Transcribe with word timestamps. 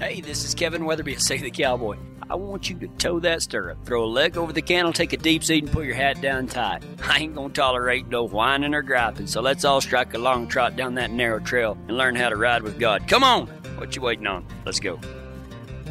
Hey, 0.00 0.22
this 0.22 0.46
is 0.46 0.54
Kevin 0.54 0.86
Weatherby 0.86 1.12
of 1.12 1.20
Say 1.20 1.36
the 1.36 1.50
Cowboy. 1.50 1.98
I 2.30 2.34
want 2.34 2.70
you 2.70 2.78
to 2.78 2.88
toe 2.88 3.20
that 3.20 3.42
stirrup, 3.42 3.84
throw 3.84 4.02
a 4.02 4.06
leg 4.06 4.38
over 4.38 4.50
the 4.50 4.62
cantle, 4.62 4.94
take 4.94 5.12
a 5.12 5.18
deep 5.18 5.44
seat, 5.44 5.64
and 5.64 5.70
put 5.70 5.84
your 5.84 5.94
hat 5.94 6.22
down 6.22 6.46
tight. 6.46 6.82
I 7.02 7.18
ain't 7.18 7.34
gonna 7.34 7.52
tolerate 7.52 8.08
no 8.08 8.24
whining 8.24 8.72
or 8.72 8.80
griping, 8.80 9.26
so 9.26 9.42
let's 9.42 9.62
all 9.62 9.82
strike 9.82 10.14
a 10.14 10.18
long 10.18 10.48
trot 10.48 10.74
down 10.74 10.94
that 10.94 11.10
narrow 11.10 11.38
trail 11.38 11.76
and 11.86 11.98
learn 11.98 12.16
how 12.16 12.30
to 12.30 12.36
ride 12.36 12.62
with 12.62 12.80
God. 12.80 13.06
Come 13.08 13.22
on! 13.22 13.46
What 13.76 13.94
you 13.94 14.00
waiting 14.00 14.26
on? 14.26 14.46
Let's 14.64 14.80
go. 14.80 14.98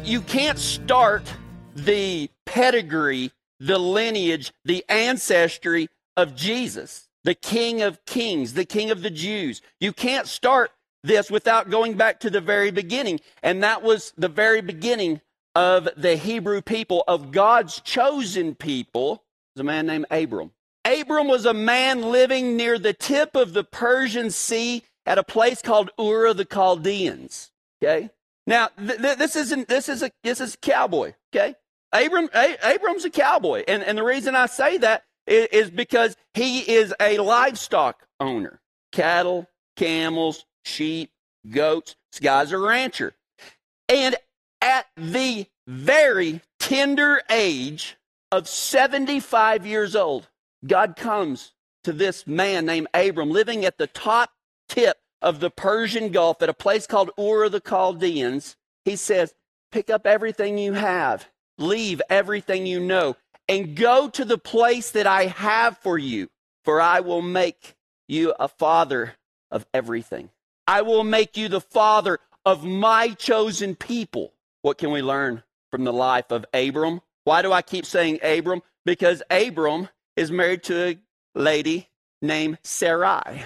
You 0.02 0.22
can't 0.22 0.58
start 0.58 1.32
the 1.76 2.30
pedigree, 2.46 3.30
the 3.60 3.78
lineage, 3.78 4.52
the 4.64 4.84
ancestry 4.88 5.86
of 6.16 6.34
Jesus, 6.34 7.08
the 7.22 7.36
King 7.36 7.80
of 7.80 8.04
Kings, 8.06 8.54
the 8.54 8.64
King 8.64 8.90
of 8.90 9.02
the 9.02 9.10
Jews. 9.10 9.62
You 9.78 9.92
can't 9.92 10.26
start 10.26 10.72
this 11.02 11.30
without 11.30 11.70
going 11.70 11.94
back 11.94 12.20
to 12.20 12.30
the 12.30 12.40
very 12.40 12.70
beginning. 12.70 13.20
And 13.42 13.62
that 13.62 13.82
was 13.82 14.12
the 14.16 14.28
very 14.28 14.60
beginning 14.60 15.20
of 15.54 15.88
the 15.96 16.16
Hebrew 16.16 16.62
people, 16.62 17.04
of 17.08 17.32
God's 17.32 17.80
chosen 17.80 18.54
people, 18.54 19.24
was 19.54 19.60
a 19.60 19.64
man 19.64 19.86
named 19.86 20.06
Abram. 20.10 20.52
Abram 20.84 21.28
was 21.28 21.44
a 21.44 21.54
man 21.54 22.02
living 22.02 22.56
near 22.56 22.78
the 22.78 22.92
tip 22.92 23.34
of 23.34 23.52
the 23.52 23.64
Persian 23.64 24.30
Sea 24.30 24.82
at 25.04 25.18
a 25.18 25.22
place 25.22 25.60
called 25.60 25.90
Ur 25.98 26.26
of 26.26 26.36
the 26.36 26.44
Chaldeans. 26.44 27.50
Okay? 27.82 28.10
Now, 28.46 28.68
th- 28.78 29.00
th- 29.00 29.18
this 29.18 29.36
isn't, 29.36 29.68
this 29.68 29.88
is 29.88 30.02
a, 30.02 30.10
this 30.22 30.40
is 30.40 30.54
a 30.54 30.58
cowboy. 30.58 31.14
Okay? 31.34 31.54
Abram, 31.92 32.28
a- 32.34 32.56
Abram's 32.74 33.04
a 33.04 33.10
cowboy. 33.10 33.64
And, 33.66 33.82
and 33.82 33.98
the 33.98 34.04
reason 34.04 34.34
I 34.34 34.46
say 34.46 34.78
that 34.78 35.04
is, 35.26 35.48
is 35.52 35.70
because 35.70 36.16
he 36.34 36.60
is 36.60 36.94
a 37.00 37.18
livestock 37.18 38.06
owner. 38.18 38.60
Cattle, 38.92 39.48
camels, 39.76 40.44
sheep, 40.64 41.10
goats. 41.48 41.96
This 42.12 42.20
guy's 42.20 42.52
a 42.52 42.58
rancher. 42.58 43.14
And 43.88 44.16
at 44.60 44.86
the 44.96 45.46
very 45.66 46.40
tender 46.58 47.22
age 47.30 47.96
of 48.30 48.48
75 48.48 49.66
years 49.66 49.96
old, 49.96 50.28
God 50.66 50.96
comes 50.96 51.52
to 51.84 51.92
this 51.92 52.26
man 52.26 52.66
named 52.66 52.88
Abram 52.92 53.30
living 53.30 53.64
at 53.64 53.78
the 53.78 53.86
top 53.86 54.30
tip 54.68 54.98
of 55.22 55.40
the 55.40 55.50
Persian 55.50 56.10
Gulf 56.10 56.42
at 56.42 56.48
a 56.48 56.54
place 56.54 56.86
called 56.86 57.10
Ur 57.18 57.44
of 57.44 57.52
the 57.52 57.60
Chaldeans. 57.60 58.56
He 58.84 58.96
says, 58.96 59.34
Pick 59.72 59.88
up 59.88 60.06
everything 60.06 60.58
you 60.58 60.72
have, 60.72 61.28
leave 61.56 62.02
everything 62.10 62.66
you 62.66 62.80
know, 62.80 63.16
and 63.48 63.76
go 63.76 64.08
to 64.08 64.24
the 64.24 64.38
place 64.38 64.90
that 64.92 65.06
I 65.06 65.26
have 65.26 65.78
for 65.78 65.96
you, 65.96 66.28
for 66.64 66.80
I 66.80 67.00
will 67.00 67.22
make 67.22 67.74
you 68.08 68.34
a 68.38 68.48
father 68.48 69.14
of 69.50 69.66
everything. 69.72 70.30
I 70.66 70.82
will 70.82 71.04
make 71.04 71.36
you 71.36 71.48
the 71.48 71.60
father 71.60 72.18
of 72.44 72.64
my 72.64 73.10
chosen 73.10 73.74
people. 73.74 74.32
What 74.62 74.78
can 74.78 74.90
we 74.90 75.02
learn 75.02 75.42
from 75.70 75.84
the 75.84 75.92
life 75.92 76.30
of 76.30 76.46
Abram? 76.52 77.00
Why 77.24 77.42
do 77.42 77.52
I 77.52 77.62
keep 77.62 77.84
saying 77.84 78.20
Abram? 78.22 78.62
Because 78.84 79.22
Abram 79.30 79.88
is 80.16 80.30
married 80.30 80.62
to 80.64 80.88
a 80.88 80.98
lady 81.34 81.88
named 82.22 82.58
Sarai. 82.62 83.44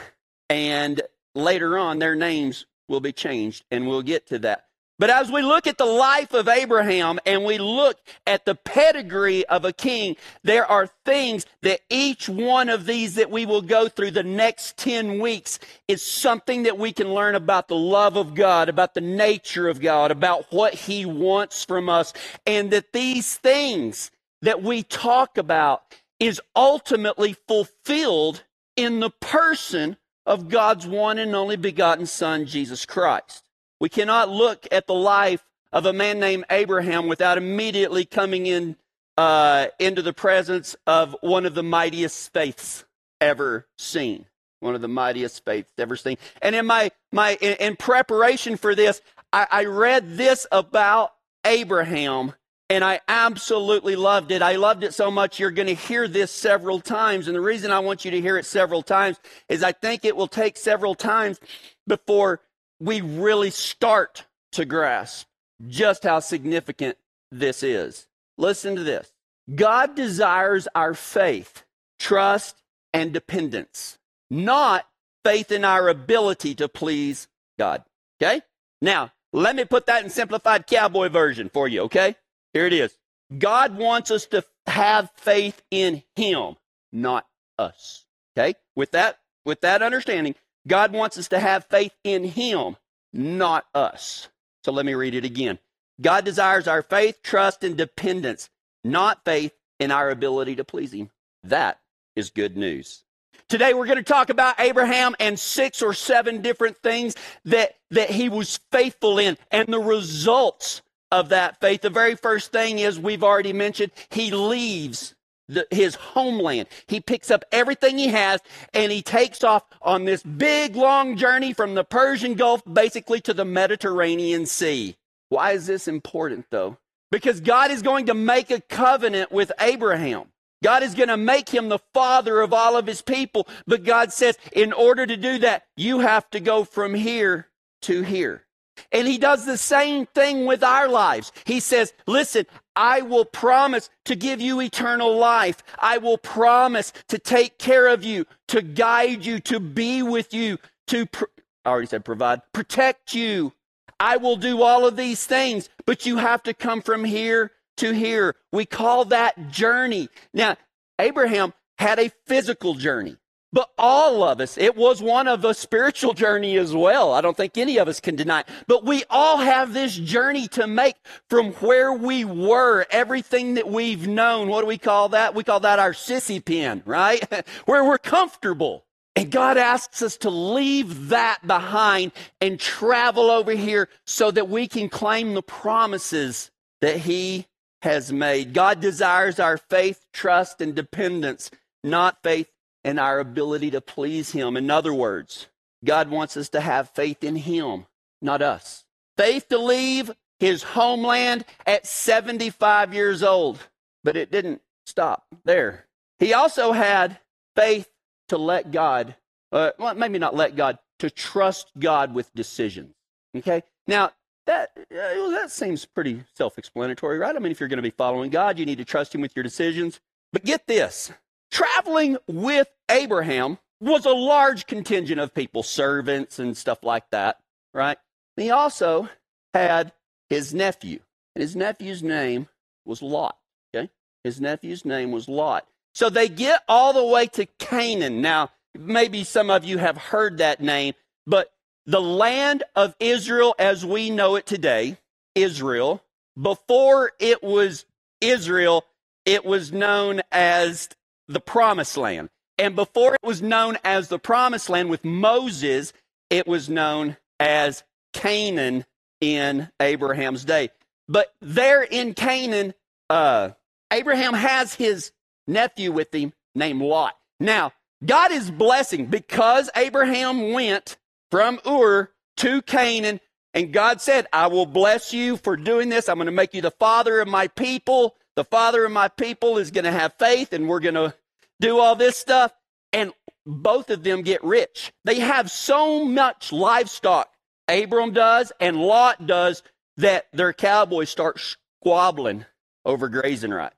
And 0.48 1.02
later 1.34 1.78
on, 1.78 1.98
their 1.98 2.14
names 2.14 2.66
will 2.88 3.00
be 3.00 3.12
changed, 3.12 3.64
and 3.70 3.86
we'll 3.86 4.02
get 4.02 4.26
to 4.28 4.38
that. 4.40 4.66
But 4.98 5.10
as 5.10 5.30
we 5.30 5.42
look 5.42 5.66
at 5.66 5.76
the 5.76 5.84
life 5.84 6.32
of 6.34 6.48
Abraham 6.48 7.18
and 7.26 7.44
we 7.44 7.58
look 7.58 7.98
at 8.26 8.44
the 8.44 8.54
pedigree 8.54 9.44
of 9.46 9.64
a 9.64 9.72
king, 9.72 10.16
there 10.44 10.64
are 10.64 10.86
things 11.04 11.46
that 11.62 11.80
each 11.90 12.28
one 12.28 12.68
of 12.68 12.86
these 12.86 13.16
that 13.16 13.30
we 13.30 13.44
will 13.44 13.62
go 13.62 13.88
through 13.88 14.12
the 14.12 14.22
next 14.22 14.76
10 14.76 15.18
weeks 15.18 15.58
is 15.88 16.00
something 16.00 16.62
that 16.62 16.78
we 16.78 16.92
can 16.92 17.12
learn 17.12 17.34
about 17.34 17.66
the 17.66 17.76
love 17.76 18.16
of 18.16 18.34
God, 18.34 18.68
about 18.68 18.94
the 18.94 19.00
nature 19.00 19.68
of 19.68 19.80
God, 19.80 20.12
about 20.12 20.46
what 20.50 20.74
he 20.74 21.04
wants 21.04 21.64
from 21.64 21.88
us. 21.88 22.12
And 22.46 22.70
that 22.70 22.92
these 22.92 23.36
things 23.36 24.12
that 24.42 24.62
we 24.62 24.84
talk 24.84 25.38
about 25.38 25.82
is 26.20 26.40
ultimately 26.54 27.36
fulfilled 27.48 28.44
in 28.76 29.00
the 29.00 29.10
person 29.10 29.96
of 30.26 30.48
God's 30.48 30.86
one 30.86 31.18
and 31.18 31.34
only 31.34 31.56
begotten 31.56 32.06
Son, 32.06 32.46
Jesus 32.46 32.86
Christ. 32.86 33.43
We 33.80 33.88
cannot 33.88 34.30
look 34.30 34.66
at 34.72 34.86
the 34.86 34.94
life 34.94 35.44
of 35.72 35.86
a 35.86 35.92
man 35.92 36.20
named 36.20 36.44
Abraham 36.50 37.08
without 37.08 37.38
immediately 37.38 38.04
coming 38.04 38.46
in 38.46 38.76
uh, 39.16 39.66
into 39.78 40.02
the 40.02 40.12
presence 40.12 40.76
of 40.86 41.16
one 41.20 41.46
of 41.46 41.54
the 41.54 41.62
mightiest 41.62 42.32
faiths 42.32 42.84
ever 43.20 43.66
seen. 43.78 44.26
One 44.60 44.74
of 44.74 44.80
the 44.80 44.88
mightiest 44.88 45.44
faiths 45.44 45.72
ever 45.78 45.96
seen. 45.96 46.16
And 46.40 46.54
in 46.54 46.66
my 46.66 46.90
my 47.12 47.36
in, 47.40 47.56
in 47.58 47.76
preparation 47.76 48.56
for 48.56 48.74
this, 48.74 49.02
I, 49.32 49.46
I 49.50 49.64
read 49.66 50.16
this 50.16 50.46
about 50.50 51.12
Abraham 51.44 52.34
and 52.70 52.82
I 52.82 53.00
absolutely 53.08 53.94
loved 53.94 54.30
it. 54.30 54.40
I 54.40 54.56
loved 54.56 54.84
it 54.84 54.94
so 54.94 55.10
much 55.10 55.38
you're 55.38 55.50
going 55.50 55.68
to 55.68 55.74
hear 55.74 56.08
this 56.08 56.30
several 56.30 56.80
times. 56.80 57.26
And 57.26 57.36
the 57.36 57.40
reason 57.40 57.70
I 57.70 57.80
want 57.80 58.04
you 58.04 58.10
to 58.12 58.20
hear 58.20 58.38
it 58.38 58.46
several 58.46 58.82
times 58.82 59.20
is 59.48 59.62
I 59.62 59.72
think 59.72 60.04
it 60.04 60.16
will 60.16 60.28
take 60.28 60.56
several 60.56 60.94
times 60.94 61.40
before 61.86 62.40
we 62.84 63.00
really 63.00 63.50
start 63.50 64.26
to 64.52 64.64
grasp 64.64 65.26
just 65.66 66.04
how 66.04 66.20
significant 66.20 66.98
this 67.32 67.62
is. 67.62 68.06
Listen 68.36 68.76
to 68.76 68.82
this 68.82 69.10
God 69.54 69.94
desires 69.94 70.68
our 70.74 70.94
faith, 70.94 71.64
trust, 71.98 72.62
and 72.92 73.12
dependence, 73.12 73.98
not 74.30 74.86
faith 75.24 75.50
in 75.50 75.64
our 75.64 75.88
ability 75.88 76.54
to 76.56 76.68
please 76.68 77.26
God. 77.58 77.82
Okay? 78.20 78.42
Now, 78.82 79.12
let 79.32 79.56
me 79.56 79.64
put 79.64 79.86
that 79.86 80.04
in 80.04 80.10
simplified 80.10 80.66
cowboy 80.66 81.08
version 81.08 81.48
for 81.48 81.66
you, 81.66 81.82
okay? 81.82 82.16
Here 82.52 82.66
it 82.66 82.72
is. 82.72 82.96
God 83.36 83.78
wants 83.78 84.10
us 84.10 84.26
to 84.26 84.44
have 84.66 85.10
faith 85.16 85.62
in 85.70 86.02
him, 86.14 86.56
not 86.92 87.26
us. 87.58 88.04
Okay? 88.36 88.54
With 88.76 88.90
that 88.92 89.18
with 89.44 89.60
that 89.62 89.82
understanding, 89.82 90.34
God 90.66 90.92
wants 90.92 91.18
us 91.18 91.28
to 91.28 91.38
have 91.38 91.66
faith 91.66 91.92
in 92.04 92.24
him, 92.24 92.76
not 93.12 93.66
us. 93.74 94.28
So 94.64 94.72
let 94.72 94.86
me 94.86 94.94
read 94.94 95.14
it 95.14 95.24
again. 95.24 95.58
God 96.00 96.24
desires 96.24 96.66
our 96.66 96.82
faith, 96.82 97.20
trust, 97.22 97.62
and 97.62 97.76
dependence, 97.76 98.48
not 98.82 99.24
faith 99.24 99.52
in 99.78 99.90
our 99.90 100.10
ability 100.10 100.56
to 100.56 100.64
please 100.64 100.92
him. 100.92 101.10
That 101.44 101.80
is 102.16 102.30
good 102.30 102.56
news. 102.56 103.04
Today 103.48 103.74
we're 103.74 103.86
going 103.86 103.98
to 103.98 104.02
talk 104.02 104.30
about 104.30 104.58
Abraham 104.58 105.14
and 105.20 105.38
six 105.38 105.82
or 105.82 105.92
seven 105.92 106.40
different 106.40 106.78
things 106.78 107.14
that, 107.44 107.74
that 107.90 108.10
he 108.10 108.28
was 108.28 108.58
faithful 108.72 109.18
in 109.18 109.36
and 109.50 109.68
the 109.68 109.80
results 109.80 110.80
of 111.12 111.28
that 111.28 111.60
faith. 111.60 111.82
The 111.82 111.90
very 111.90 112.16
first 112.16 112.52
thing 112.52 112.78
is 112.78 112.98
we've 112.98 113.22
already 113.22 113.52
mentioned, 113.52 113.92
he 114.10 114.30
leaves 114.30 115.14
the, 115.48 115.66
his 115.70 115.94
homeland. 115.94 116.68
He 116.86 117.00
picks 117.00 117.30
up 117.30 117.44
everything 117.52 117.98
he 117.98 118.08
has 118.08 118.40
and 118.72 118.90
he 118.90 119.02
takes 119.02 119.44
off 119.44 119.64
on 119.82 120.04
this 120.04 120.22
big 120.22 120.76
long 120.76 121.16
journey 121.16 121.52
from 121.52 121.74
the 121.74 121.84
Persian 121.84 122.34
Gulf 122.34 122.62
basically 122.70 123.20
to 123.22 123.34
the 123.34 123.44
Mediterranean 123.44 124.46
Sea. 124.46 124.96
Why 125.28 125.52
is 125.52 125.66
this 125.66 125.88
important 125.88 126.46
though? 126.50 126.78
Because 127.10 127.40
God 127.40 127.70
is 127.70 127.82
going 127.82 128.06
to 128.06 128.14
make 128.14 128.50
a 128.50 128.60
covenant 128.60 129.30
with 129.30 129.52
Abraham. 129.60 130.26
God 130.62 130.82
is 130.82 130.94
going 130.94 131.10
to 131.10 131.16
make 131.18 131.50
him 131.50 131.68
the 131.68 131.78
father 131.92 132.40
of 132.40 132.54
all 132.54 132.76
of 132.76 132.86
his 132.86 133.02
people. 133.02 133.46
But 133.66 133.84
God 133.84 134.12
says, 134.12 134.38
in 134.52 134.72
order 134.72 135.04
to 135.04 135.16
do 135.16 135.38
that, 135.40 135.64
you 135.76 136.00
have 136.00 136.28
to 136.30 136.40
go 136.40 136.64
from 136.64 136.94
here 136.94 137.48
to 137.82 138.02
here. 138.02 138.43
And 138.92 139.06
he 139.06 139.18
does 139.18 139.46
the 139.46 139.58
same 139.58 140.06
thing 140.06 140.46
with 140.46 140.62
our 140.62 140.88
lives. 140.88 141.32
He 141.44 141.60
says, 141.60 141.92
listen, 142.06 142.46
I 142.76 143.02
will 143.02 143.24
promise 143.24 143.90
to 144.04 144.16
give 144.16 144.40
you 144.40 144.60
eternal 144.60 145.16
life. 145.16 145.62
I 145.78 145.98
will 145.98 146.18
promise 146.18 146.92
to 147.08 147.18
take 147.18 147.58
care 147.58 147.86
of 147.86 148.04
you, 148.04 148.26
to 148.48 148.62
guide 148.62 149.24
you, 149.24 149.40
to 149.40 149.60
be 149.60 150.02
with 150.02 150.34
you, 150.34 150.58
to, 150.88 151.06
pr- 151.06 151.24
I 151.64 151.70
already 151.70 151.86
said 151.86 152.04
provide, 152.04 152.40
protect 152.52 153.14
you. 153.14 153.52
I 154.00 154.16
will 154.16 154.36
do 154.36 154.62
all 154.62 154.86
of 154.86 154.96
these 154.96 155.24
things, 155.24 155.68
but 155.86 156.04
you 156.04 156.16
have 156.16 156.42
to 156.44 156.54
come 156.54 156.82
from 156.82 157.04
here 157.04 157.52
to 157.76 157.92
here. 157.92 158.34
We 158.52 158.66
call 158.66 159.04
that 159.06 159.50
journey. 159.50 160.08
Now, 160.32 160.56
Abraham 160.98 161.54
had 161.78 161.98
a 161.98 162.10
physical 162.26 162.74
journey. 162.74 163.16
But 163.54 163.70
all 163.78 164.24
of 164.24 164.40
us, 164.40 164.58
it 164.58 164.74
was 164.74 165.00
one 165.00 165.28
of 165.28 165.44
a 165.44 165.54
spiritual 165.54 166.12
journey 166.12 166.56
as 166.58 166.74
well. 166.74 167.12
I 167.12 167.20
don't 167.20 167.36
think 167.36 167.56
any 167.56 167.78
of 167.78 167.86
us 167.86 168.00
can 168.00 168.16
deny 168.16 168.40
it. 168.40 168.48
But 168.66 168.84
we 168.84 169.04
all 169.08 169.36
have 169.36 169.72
this 169.72 169.96
journey 169.96 170.48
to 170.48 170.66
make 170.66 170.96
from 171.30 171.52
where 171.52 171.92
we 171.92 172.24
were, 172.24 172.84
everything 172.90 173.54
that 173.54 173.68
we've 173.68 174.08
known. 174.08 174.48
What 174.48 174.62
do 174.62 174.66
we 174.66 174.76
call 174.76 175.10
that? 175.10 175.36
We 175.36 175.44
call 175.44 175.60
that 175.60 175.78
our 175.78 175.92
sissy 175.92 176.44
pen, 176.44 176.82
right? 176.84 177.24
where 177.64 177.84
we're 177.84 177.96
comfortable. 177.96 178.86
And 179.14 179.30
God 179.30 179.56
asks 179.56 180.02
us 180.02 180.16
to 180.18 180.30
leave 180.30 181.10
that 181.10 181.46
behind 181.46 182.10
and 182.40 182.58
travel 182.58 183.30
over 183.30 183.52
here 183.52 183.88
so 184.04 184.32
that 184.32 184.48
we 184.48 184.66
can 184.66 184.88
claim 184.88 185.34
the 185.34 185.42
promises 185.42 186.50
that 186.80 186.96
He 186.96 187.46
has 187.82 188.12
made. 188.12 188.52
God 188.52 188.80
desires 188.80 189.38
our 189.38 189.58
faith, 189.58 190.06
trust, 190.12 190.60
and 190.60 190.74
dependence, 190.74 191.52
not 191.84 192.20
faith 192.24 192.48
and 192.84 193.00
our 193.00 193.18
ability 193.18 193.70
to 193.72 193.80
please 193.80 194.32
Him. 194.32 194.56
In 194.56 194.70
other 194.70 194.94
words, 194.94 195.46
God 195.84 196.10
wants 196.10 196.36
us 196.36 196.48
to 196.50 196.60
have 196.60 196.90
faith 196.90 197.24
in 197.24 197.36
Him, 197.36 197.86
not 198.20 198.42
us. 198.42 198.84
Faith 199.16 199.48
to 199.48 199.58
leave 199.58 200.10
his 200.38 200.62
homeland 200.62 201.44
at 201.66 201.86
75 201.86 202.94
years 202.94 203.22
old. 203.22 203.58
But 204.02 204.16
it 204.16 204.30
didn't 204.30 204.60
stop 204.86 205.26
there. 205.44 205.86
He 206.18 206.34
also 206.34 206.72
had 206.72 207.18
faith 207.56 207.88
to 208.28 208.36
let 208.36 208.70
God, 208.70 209.16
uh, 209.52 209.70
well, 209.78 209.94
maybe 209.94 210.18
not 210.18 210.34
let 210.34 210.56
God, 210.56 210.78
to 210.98 211.10
trust 211.10 211.70
God 211.78 212.14
with 212.14 212.32
decisions. 212.34 212.94
Okay? 213.36 213.62
Now, 213.86 214.12
that, 214.46 214.72
uh, 214.76 215.30
that 215.30 215.50
seems 215.50 215.86
pretty 215.86 216.22
self 216.34 216.58
explanatory, 216.58 217.18
right? 217.18 217.34
I 217.34 217.38
mean, 217.38 217.50
if 217.50 217.60
you're 217.60 217.68
going 217.68 217.78
to 217.78 217.82
be 217.82 217.90
following 217.90 218.30
God, 218.30 218.58
you 218.58 218.66
need 218.66 218.78
to 218.78 218.84
trust 218.84 219.14
Him 219.14 219.22
with 219.22 219.34
your 219.34 219.42
decisions. 219.42 220.00
But 220.32 220.44
get 220.44 220.66
this 220.66 221.12
traveling 221.54 222.18
with 222.26 222.68
Abraham 222.90 223.58
was 223.80 224.04
a 224.04 224.10
large 224.10 224.66
contingent 224.66 225.20
of 225.20 225.34
people, 225.34 225.62
servants 225.62 226.38
and 226.38 226.56
stuff 226.56 226.82
like 226.82 227.08
that, 227.10 227.38
right? 227.72 227.96
He 228.36 228.50
also 228.50 229.08
had 229.52 229.92
his 230.28 230.52
nephew, 230.52 230.98
and 231.34 231.42
his 231.42 231.54
nephew's 231.54 232.02
name 232.02 232.48
was 232.84 233.02
Lot. 233.02 233.36
Okay? 233.74 233.88
His 234.24 234.40
nephew's 234.40 234.84
name 234.84 235.12
was 235.12 235.28
Lot. 235.28 235.66
So 235.94 236.10
they 236.10 236.28
get 236.28 236.62
all 236.68 236.92
the 236.92 237.04
way 237.04 237.26
to 237.28 237.46
Canaan. 237.46 238.20
Now, 238.20 238.50
maybe 238.76 239.22
some 239.22 239.48
of 239.48 239.64
you 239.64 239.78
have 239.78 239.96
heard 239.96 240.38
that 240.38 240.60
name, 240.60 240.94
but 241.24 241.52
the 241.86 242.02
land 242.02 242.64
of 242.74 242.96
Israel 242.98 243.54
as 243.60 243.86
we 243.86 244.10
know 244.10 244.34
it 244.34 244.46
today, 244.46 244.98
Israel, 245.36 246.02
before 246.40 247.12
it 247.20 247.44
was 247.44 247.84
Israel, 248.20 248.84
it 249.24 249.44
was 249.44 249.72
known 249.72 250.20
as 250.32 250.88
the 251.28 251.40
promised 251.40 251.96
land. 251.96 252.30
And 252.58 252.76
before 252.76 253.14
it 253.14 253.20
was 253.22 253.42
known 253.42 253.78
as 253.84 254.08
the 254.08 254.18
promised 254.18 254.68
land 254.68 254.88
with 254.88 255.04
Moses, 255.04 255.92
it 256.30 256.46
was 256.46 256.68
known 256.68 257.16
as 257.40 257.82
Canaan 258.12 258.84
in 259.20 259.68
Abraham's 259.80 260.44
day. 260.44 260.70
But 261.08 261.34
there 261.40 261.82
in 261.82 262.14
Canaan, 262.14 262.74
uh, 263.10 263.50
Abraham 263.90 264.34
has 264.34 264.74
his 264.74 265.12
nephew 265.46 265.92
with 265.92 266.14
him 266.14 266.32
named 266.54 266.82
Lot. 266.82 267.16
Now, 267.40 267.72
God 268.04 268.32
is 268.32 268.50
blessing 268.50 269.06
because 269.06 269.70
Abraham 269.76 270.52
went 270.52 270.96
from 271.30 271.60
Ur 271.66 272.10
to 272.38 272.62
Canaan, 272.62 273.20
and 273.52 273.72
God 273.72 274.00
said, 274.00 274.26
I 274.32 274.46
will 274.48 274.66
bless 274.66 275.12
you 275.12 275.36
for 275.36 275.56
doing 275.56 275.88
this. 275.88 276.08
I'm 276.08 276.16
going 276.16 276.26
to 276.26 276.32
make 276.32 276.54
you 276.54 276.62
the 276.62 276.70
father 276.70 277.20
of 277.20 277.28
my 277.28 277.48
people. 277.48 278.16
The 278.36 278.44
father 278.44 278.84
of 278.84 278.92
my 278.92 279.08
people 279.08 279.58
is 279.58 279.70
going 279.70 279.84
to 279.84 279.92
have 279.92 280.14
faith, 280.18 280.52
and 280.52 280.68
we're 280.68 280.80
going 280.80 280.94
to 280.94 281.14
do 281.60 281.78
all 281.78 281.94
this 281.94 282.16
stuff. 282.16 282.52
And 282.92 283.12
both 283.46 283.90
of 283.90 284.02
them 284.02 284.22
get 284.22 284.42
rich. 284.42 284.92
They 285.04 285.20
have 285.20 285.50
so 285.50 286.04
much 286.04 286.52
livestock, 286.52 287.30
Abram 287.68 288.12
does 288.12 288.52
and 288.60 288.76
Lot 288.76 289.26
does, 289.26 289.62
that 289.96 290.26
their 290.32 290.52
cowboys 290.52 291.10
start 291.10 291.40
squabbling 291.40 292.44
over 292.84 293.08
grazing 293.08 293.50
rights. 293.50 293.76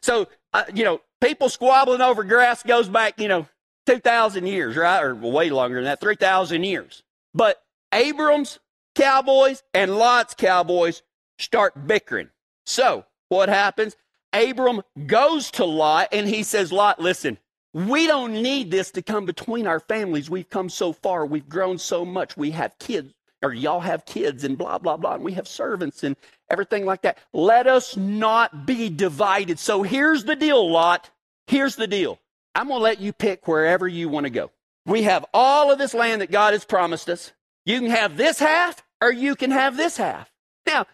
So, 0.00 0.28
uh, 0.52 0.64
you 0.74 0.84
know, 0.84 1.00
people 1.20 1.48
squabbling 1.48 2.00
over 2.00 2.24
grass 2.24 2.62
goes 2.62 2.88
back, 2.88 3.20
you 3.20 3.28
know, 3.28 3.48
2,000 3.86 4.46
years, 4.46 4.76
right? 4.76 5.02
Or 5.02 5.14
way 5.14 5.50
longer 5.50 5.76
than 5.76 5.84
that, 5.84 6.00
3,000 6.00 6.64
years. 6.64 7.02
But 7.34 7.62
Abram's 7.92 8.58
cowboys 8.94 9.62
and 9.74 9.96
Lot's 9.96 10.34
cowboys 10.34 11.02
start 11.38 11.86
bickering. 11.86 12.30
So, 12.64 13.04
what 13.28 13.48
happens? 13.48 13.96
Abram 14.32 14.82
goes 15.06 15.50
to 15.52 15.64
Lot 15.64 16.08
and 16.12 16.28
he 16.28 16.42
says, 16.42 16.72
Lot, 16.72 17.00
listen, 17.00 17.38
we 17.72 18.06
don't 18.06 18.42
need 18.42 18.70
this 18.70 18.90
to 18.92 19.02
come 19.02 19.26
between 19.26 19.66
our 19.66 19.80
families. 19.80 20.30
We've 20.30 20.48
come 20.48 20.68
so 20.68 20.92
far. 20.92 21.26
We've 21.26 21.48
grown 21.48 21.78
so 21.78 22.04
much. 22.04 22.36
We 22.36 22.50
have 22.52 22.78
kids, 22.78 23.12
or 23.42 23.52
y'all 23.52 23.80
have 23.80 24.06
kids, 24.06 24.44
and 24.44 24.56
blah, 24.56 24.78
blah, 24.78 24.96
blah. 24.96 25.14
And 25.14 25.24
we 25.24 25.32
have 25.32 25.46
servants 25.46 26.02
and 26.02 26.16
everything 26.50 26.86
like 26.86 27.02
that. 27.02 27.18
Let 27.32 27.66
us 27.66 27.96
not 27.96 28.66
be 28.66 28.88
divided. 28.88 29.58
So 29.58 29.82
here's 29.82 30.24
the 30.24 30.36
deal, 30.36 30.70
Lot. 30.70 31.10
Here's 31.46 31.76
the 31.76 31.86
deal. 31.86 32.18
I'm 32.54 32.68
going 32.68 32.78
to 32.78 32.84
let 32.84 33.00
you 33.00 33.12
pick 33.12 33.46
wherever 33.46 33.86
you 33.86 34.08
want 34.08 34.24
to 34.24 34.30
go. 34.30 34.50
We 34.86 35.02
have 35.02 35.26
all 35.34 35.70
of 35.70 35.78
this 35.78 35.94
land 35.94 36.22
that 36.22 36.30
God 36.30 36.54
has 36.54 36.64
promised 36.64 37.10
us. 37.10 37.32
You 37.66 37.80
can 37.80 37.90
have 37.90 38.16
this 38.16 38.38
half, 38.38 38.82
or 39.02 39.12
you 39.12 39.34
can 39.34 39.50
have 39.50 39.76
this 39.76 39.96
half. 39.96 40.30
Now, 40.66 40.86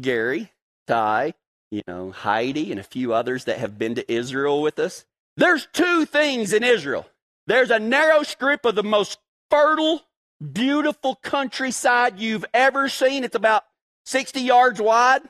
Gary, 0.00 0.52
Ty, 0.86 1.34
you 1.74 1.82
know, 1.88 2.12
Heidi, 2.12 2.70
and 2.70 2.78
a 2.78 2.84
few 2.84 3.12
others 3.12 3.44
that 3.46 3.58
have 3.58 3.78
been 3.78 3.96
to 3.96 4.12
Israel 4.12 4.62
with 4.62 4.78
us, 4.78 5.04
there's 5.36 5.66
two 5.72 6.04
things 6.04 6.52
in 6.52 6.62
Israel. 6.62 7.06
There's 7.48 7.70
a 7.70 7.80
narrow 7.80 8.22
strip 8.22 8.64
of 8.64 8.76
the 8.76 8.84
most 8.84 9.18
fertile, 9.50 10.02
beautiful 10.52 11.16
countryside 11.16 12.20
you've 12.20 12.44
ever 12.54 12.88
seen. 12.88 13.24
It's 13.24 13.34
about 13.34 13.64
60 14.06 14.40
yards 14.40 14.80
wide. 14.80 15.22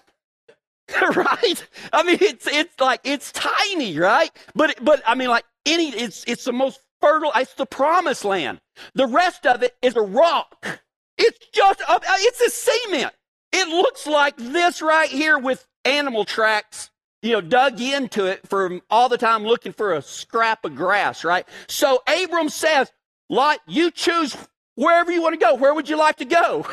right? 1.17 1.67
I 1.94 2.02
mean, 2.02 2.19
it's 2.20 2.46
it's 2.46 2.79
like 2.79 3.00
it's 3.05 3.32
tiny, 3.32 3.99
right? 3.99 4.31
But 4.55 4.85
but 4.85 5.02
I 5.06 5.14
mean, 5.14 5.31
like 5.31 5.44
any, 5.64 5.88
it's 5.88 6.25
it's 6.26 6.44
the 6.44 6.52
most 6.52 6.79
fertile. 7.00 7.32
It's 7.35 7.55
the 7.55 7.64
promised 7.64 8.23
land. 8.23 8.61
The 8.94 9.06
rest 9.06 9.46
of 9.46 9.62
it 9.62 9.75
is 9.81 9.96
a 9.96 10.02
rock. 10.02 10.81
It's 11.17 11.38
just 11.55 11.81
a, 11.81 12.00
it's 12.02 12.41
a 12.43 12.50
cement. 12.50 13.14
It 13.52 13.69
looks 13.69 14.06
like 14.06 14.37
this 14.37 14.82
right 14.82 15.08
here 15.08 15.38
with 15.38 15.67
animal 15.84 16.25
tracks, 16.25 16.90
you 17.22 17.32
know, 17.32 17.40
dug 17.40 17.81
into 17.81 18.26
it 18.26 18.46
from 18.48 18.82
all 18.90 19.08
the 19.08 19.19
time 19.19 19.44
looking 19.44 19.72
for 19.72 19.94
a 19.94 20.02
scrap 20.02 20.64
of 20.64 20.75
grass, 20.75 21.25
right? 21.25 21.46
So 21.66 22.02
Abram 22.06 22.48
says, 22.48 22.92
Lot, 23.31 23.60
you 23.66 23.90
choose 23.90 24.36
wherever 24.75 25.10
you 25.10 25.22
want 25.22 25.38
to 25.38 25.44
go. 25.44 25.54
Where 25.54 25.75
would 25.75 25.88
you 25.88 25.96
like 25.96 26.16
to 26.16 26.25
go? 26.25 26.66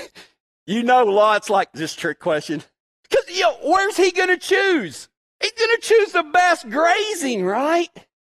you 0.66 0.82
know, 0.82 1.04
Lot's 1.04 1.50
like 1.50 1.72
this 1.72 1.94
trick 1.94 2.18
question. 2.18 2.62
Because, 3.08 3.36
you 3.36 3.42
know, 3.42 3.56
where's 3.62 3.96
he 3.96 4.10
going 4.10 4.28
to 4.28 4.36
choose? 4.36 5.08
He's 5.40 5.52
going 5.52 5.76
to 5.76 5.80
choose 5.80 6.12
the 6.12 6.22
best 6.22 6.68
grazing, 6.68 7.44
right? 7.44 7.88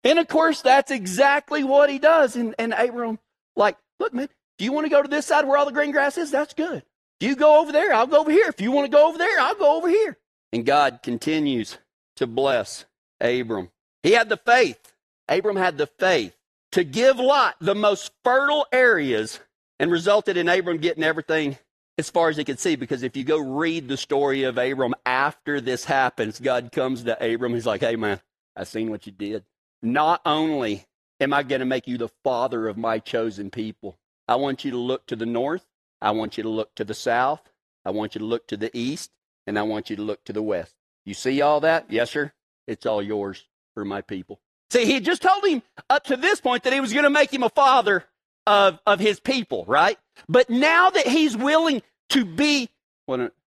And 0.04 0.20
of 0.20 0.28
course, 0.28 0.62
that's 0.62 0.92
exactly 0.92 1.64
what 1.64 1.90
he 1.90 2.00
does. 2.00 2.36
And, 2.36 2.56
and 2.58 2.74
Abram, 2.74 3.20
like, 3.56 3.78
look, 4.00 4.14
man, 4.14 4.30
do 4.58 4.66
you 4.66 4.72
want 4.72 4.86
to 4.86 4.90
go 4.90 5.02
to 5.02 5.08
this 5.08 5.26
side 5.26 5.46
where 5.46 5.58
all 5.58 5.66
the 5.66 5.72
green 5.72 5.92
grass 5.92 6.18
is? 6.18 6.32
That's 6.32 6.54
good. 6.54 6.84
You 7.20 7.36
go 7.36 7.62
over 7.62 7.72
there? 7.72 7.94
I'll 7.94 8.08
go 8.08 8.22
over 8.22 8.32
here. 8.32 8.48
If 8.48 8.62
you 8.62 8.72
want 8.72 8.86
to 8.86 8.96
go 8.96 9.08
over 9.08 9.18
there, 9.18 9.40
I'll 9.40 9.56
go 9.56 9.78
over 9.78 9.90
here. 9.90 10.18
And 10.54 10.66
God 10.66 11.00
continues 11.04 11.78
to 12.16 12.28
bless 12.28 12.86
Abram. 13.20 13.70
He 14.04 14.12
had 14.12 14.30
the 14.30 14.38
faith. 14.38 14.94
Abram 15.28 15.58
had 15.58 15.78
the 15.78 15.88
faith 15.88 16.36
to 16.72 16.84
give 16.84 17.20
Lot 17.20 17.56
the 17.60 17.76
most 17.76 18.12
fertile 18.24 18.66
areas 18.72 19.40
and 19.80 19.92
resulted 19.92 20.38
in 20.38 20.50
Abram 20.50 20.78
getting 20.78 21.04
everything 21.04 21.58
as 21.98 22.10
far 22.10 22.30
as 22.30 22.38
he 22.38 22.44
could 22.44 22.60
see. 22.60 22.76
Because 22.76 23.04
if 23.04 23.18
you 23.18 23.24
go 23.24 23.38
read 23.38 23.88
the 23.88 23.98
story 23.98 24.44
of 24.44 24.58
Abram 24.58 24.96
after 25.06 25.60
this 25.62 25.86
happens, 25.86 26.40
God 26.40 26.72
comes 26.72 27.04
to 27.04 27.34
Abram. 27.34 27.54
He's 27.54 27.66
like, 27.66 27.82
hey, 27.82 27.96
man, 27.96 28.22
I 28.56 28.64
seen 28.64 28.90
what 28.90 29.06
you 29.06 29.12
did. 29.12 29.44
Not 29.82 30.22
only 30.26 30.86
am 31.20 31.34
I 31.34 31.44
going 31.44 31.60
to 31.60 31.66
make 31.66 31.88
you 31.88 31.98
the 31.98 32.10
father 32.24 32.68
of 32.68 32.78
my 32.78 33.00
chosen 33.00 33.50
people, 33.50 33.98
I 34.28 34.36
want 34.36 34.64
you 34.64 34.72
to 34.72 34.78
look 34.78 35.06
to 35.08 35.16
the 35.16 35.26
north. 35.26 35.66
I 36.02 36.12
want 36.12 36.38
you 36.38 36.44
to 36.44 36.50
look 36.50 36.76
to 36.76 36.84
the 36.84 36.94
south. 36.94 37.42
I 37.86 37.92
want 37.92 38.16
you 38.16 38.20
to 38.20 38.26
look 38.26 38.48
to 38.48 38.58
the 38.58 38.76
east. 38.78 39.12
And 39.48 39.58
I 39.58 39.64
want 39.64 39.90
you 39.90 39.96
to 39.96 40.02
look 40.02 40.24
to 40.26 40.34
the 40.34 40.44
west. 40.44 40.76
You 41.06 41.14
see 41.14 41.42
all 41.42 41.60
that? 41.62 41.86
Yes, 41.90 42.12
sir. 42.12 42.34
It's 42.68 42.86
all 42.86 43.02
yours 43.02 43.46
for 43.74 43.84
my 43.84 44.02
people. 44.02 44.40
See, 44.72 44.86
he 44.86 45.00
just 45.00 45.24
told 45.24 45.44
him 45.44 45.64
up 45.90 46.04
to 46.06 46.16
this 46.16 46.40
point 46.40 46.64
that 46.64 46.74
he 46.74 46.80
was 46.80 46.94
going 46.94 47.04
to 47.04 47.10
make 47.10 47.34
him 47.34 47.42
a 47.42 47.50
father 47.50 48.06
of, 48.46 48.80
of 48.86 49.00
his 49.00 49.20
people, 49.20 49.66
right? 49.68 49.98
But 50.28 50.50
now 50.50 50.92
that 50.92 51.08
he's 51.08 51.36
willing 51.36 51.82
to 52.10 52.26
be 52.26 52.70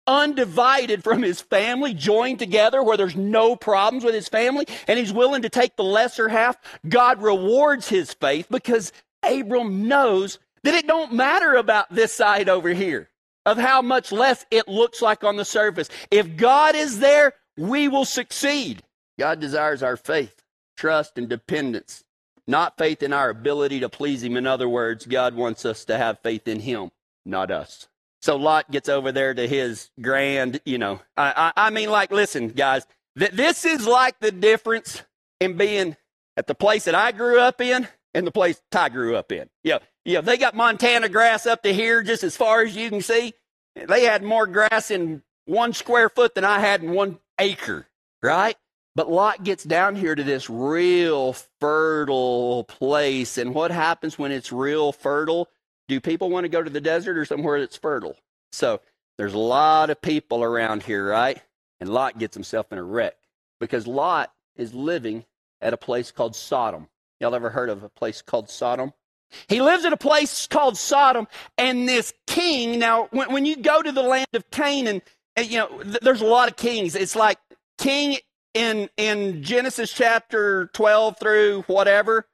undivided 0.06 1.04
from 1.04 1.22
his 1.22 1.40
family, 1.40 1.94
joined 1.94 2.40
together 2.40 2.82
where 2.82 2.96
there's 2.96 3.16
no 3.16 3.54
problems 3.56 4.04
with 4.04 4.14
his 4.14 4.28
family, 4.28 4.66
and 4.88 4.98
he's 4.98 5.12
willing 5.12 5.42
to 5.42 5.48
take 5.48 5.76
the 5.76 5.84
lesser 5.84 6.28
half, 6.28 6.56
God 6.88 7.22
rewards 7.22 7.88
his 7.88 8.12
faith 8.12 8.48
because 8.50 8.92
Abram 9.22 9.86
knows 9.86 10.38
that 10.64 10.74
it 10.74 10.86
don't 10.86 11.12
matter 11.12 11.54
about 11.54 11.94
this 11.94 12.12
side 12.12 12.48
over 12.48 12.70
here 12.70 13.08
of 13.46 13.58
how 13.58 13.82
much 13.82 14.10
less 14.10 14.44
it 14.50 14.68
looks 14.68 15.00
like 15.02 15.22
on 15.22 15.36
the 15.36 15.44
surface. 15.44 15.88
If 16.10 16.36
God 16.36 16.74
is 16.74 16.98
there, 16.98 17.34
we 17.56 17.88
will 17.88 18.04
succeed. 18.04 18.82
God 19.18 19.40
desires 19.40 19.82
our 19.82 19.96
faith, 19.96 20.42
trust, 20.76 21.18
and 21.18 21.28
dependence, 21.28 22.04
not 22.46 22.76
faith 22.76 23.02
in 23.02 23.12
our 23.12 23.30
ability 23.30 23.80
to 23.80 23.88
please 23.88 24.22
Him. 24.24 24.36
In 24.36 24.46
other 24.46 24.68
words, 24.68 25.06
God 25.06 25.34
wants 25.34 25.64
us 25.64 25.84
to 25.84 25.96
have 25.96 26.18
faith 26.20 26.48
in 26.48 26.60
Him, 26.60 26.90
not 27.24 27.50
us. 27.50 27.86
So 28.24 28.36
Lot 28.36 28.70
gets 28.70 28.88
over 28.88 29.12
there 29.12 29.34
to 29.34 29.46
his 29.46 29.90
grand, 30.00 30.58
you 30.64 30.78
know. 30.78 30.98
I, 31.14 31.52
I, 31.54 31.66
I 31.66 31.70
mean, 31.70 31.90
like, 31.90 32.10
listen, 32.10 32.48
guys, 32.48 32.86
th- 33.18 33.32
this 33.32 33.66
is 33.66 33.86
like 33.86 34.18
the 34.18 34.32
difference 34.32 35.02
in 35.40 35.58
being 35.58 35.94
at 36.34 36.46
the 36.46 36.54
place 36.54 36.86
that 36.86 36.94
I 36.94 37.12
grew 37.12 37.38
up 37.38 37.60
in 37.60 37.86
and 38.14 38.26
the 38.26 38.30
place 38.30 38.62
Ty 38.70 38.88
grew 38.88 39.14
up 39.14 39.30
in. 39.30 39.50
Yeah, 39.62 39.80
yeah, 40.04 40.20
they 40.20 40.36
got 40.36 40.54
Montana 40.54 41.08
grass 41.08 41.46
up 41.46 41.62
to 41.62 41.72
here 41.72 42.02
just 42.02 42.24
as 42.24 42.36
far 42.36 42.62
as 42.62 42.76
you 42.76 42.90
can 42.90 43.00
see. 43.00 43.34
They 43.74 44.04
had 44.04 44.22
more 44.22 44.46
grass 44.46 44.90
in 44.90 45.22
one 45.46 45.72
square 45.72 46.08
foot 46.08 46.34
than 46.34 46.44
I 46.44 46.60
had 46.60 46.82
in 46.82 46.92
one 46.92 47.18
acre, 47.38 47.86
right? 48.22 48.56
But 48.96 49.10
Lot 49.10 49.42
gets 49.42 49.64
down 49.64 49.96
here 49.96 50.14
to 50.14 50.22
this 50.22 50.48
real 50.48 51.34
fertile 51.60 52.64
place. 52.64 53.38
And 53.38 53.54
what 53.54 53.70
happens 53.72 54.18
when 54.18 54.30
it's 54.30 54.52
real 54.52 54.92
fertile? 54.92 55.48
Do 55.88 56.00
people 56.00 56.30
want 56.30 56.44
to 56.44 56.48
go 56.48 56.62
to 56.62 56.70
the 56.70 56.80
desert 56.80 57.18
or 57.18 57.24
somewhere 57.24 57.60
that's 57.60 57.76
fertile? 57.76 58.16
So 58.52 58.80
There's 59.18 59.34
a 59.34 59.38
lot 59.38 59.90
of 59.90 60.00
people 60.02 60.42
around 60.42 60.82
here, 60.82 61.08
right? 61.08 61.40
And 61.80 61.88
Lot 61.88 62.18
gets 62.18 62.34
himself 62.34 62.72
in 62.72 62.78
a 62.78 62.82
wreck 62.82 63.16
because 63.60 63.86
Lot 63.86 64.32
is 64.56 64.74
living 64.74 65.24
at 65.60 65.72
a 65.72 65.76
place 65.78 66.10
called 66.10 66.34
Sodom. 66.34 66.88
Y'all 67.20 67.34
ever 67.34 67.50
heard 67.50 67.68
of 67.68 67.82
a 67.82 67.88
place 67.88 68.22
called 68.22 68.50
Sodom? 68.50 68.92
He 69.48 69.60
lives 69.60 69.84
at 69.84 69.92
a 69.92 69.96
place 69.96 70.46
called 70.46 70.76
Sodom, 70.76 71.26
and 71.58 71.88
this 71.88 72.12
king. 72.26 72.78
Now, 72.78 73.08
when, 73.10 73.32
when 73.32 73.46
you 73.46 73.56
go 73.56 73.82
to 73.82 73.92
the 73.92 74.02
land 74.02 74.28
of 74.32 74.50
Canaan, 74.50 75.02
you 75.38 75.58
know 75.58 75.82
th- 75.82 76.00
there's 76.02 76.20
a 76.20 76.26
lot 76.26 76.48
of 76.48 76.56
kings. 76.56 76.94
It's 76.94 77.16
like 77.16 77.38
king 77.78 78.18
in 78.54 78.88
in 78.96 79.42
Genesis 79.42 79.92
chapter 79.92 80.70
12 80.74 81.18
through 81.18 81.62
whatever. 81.66 82.26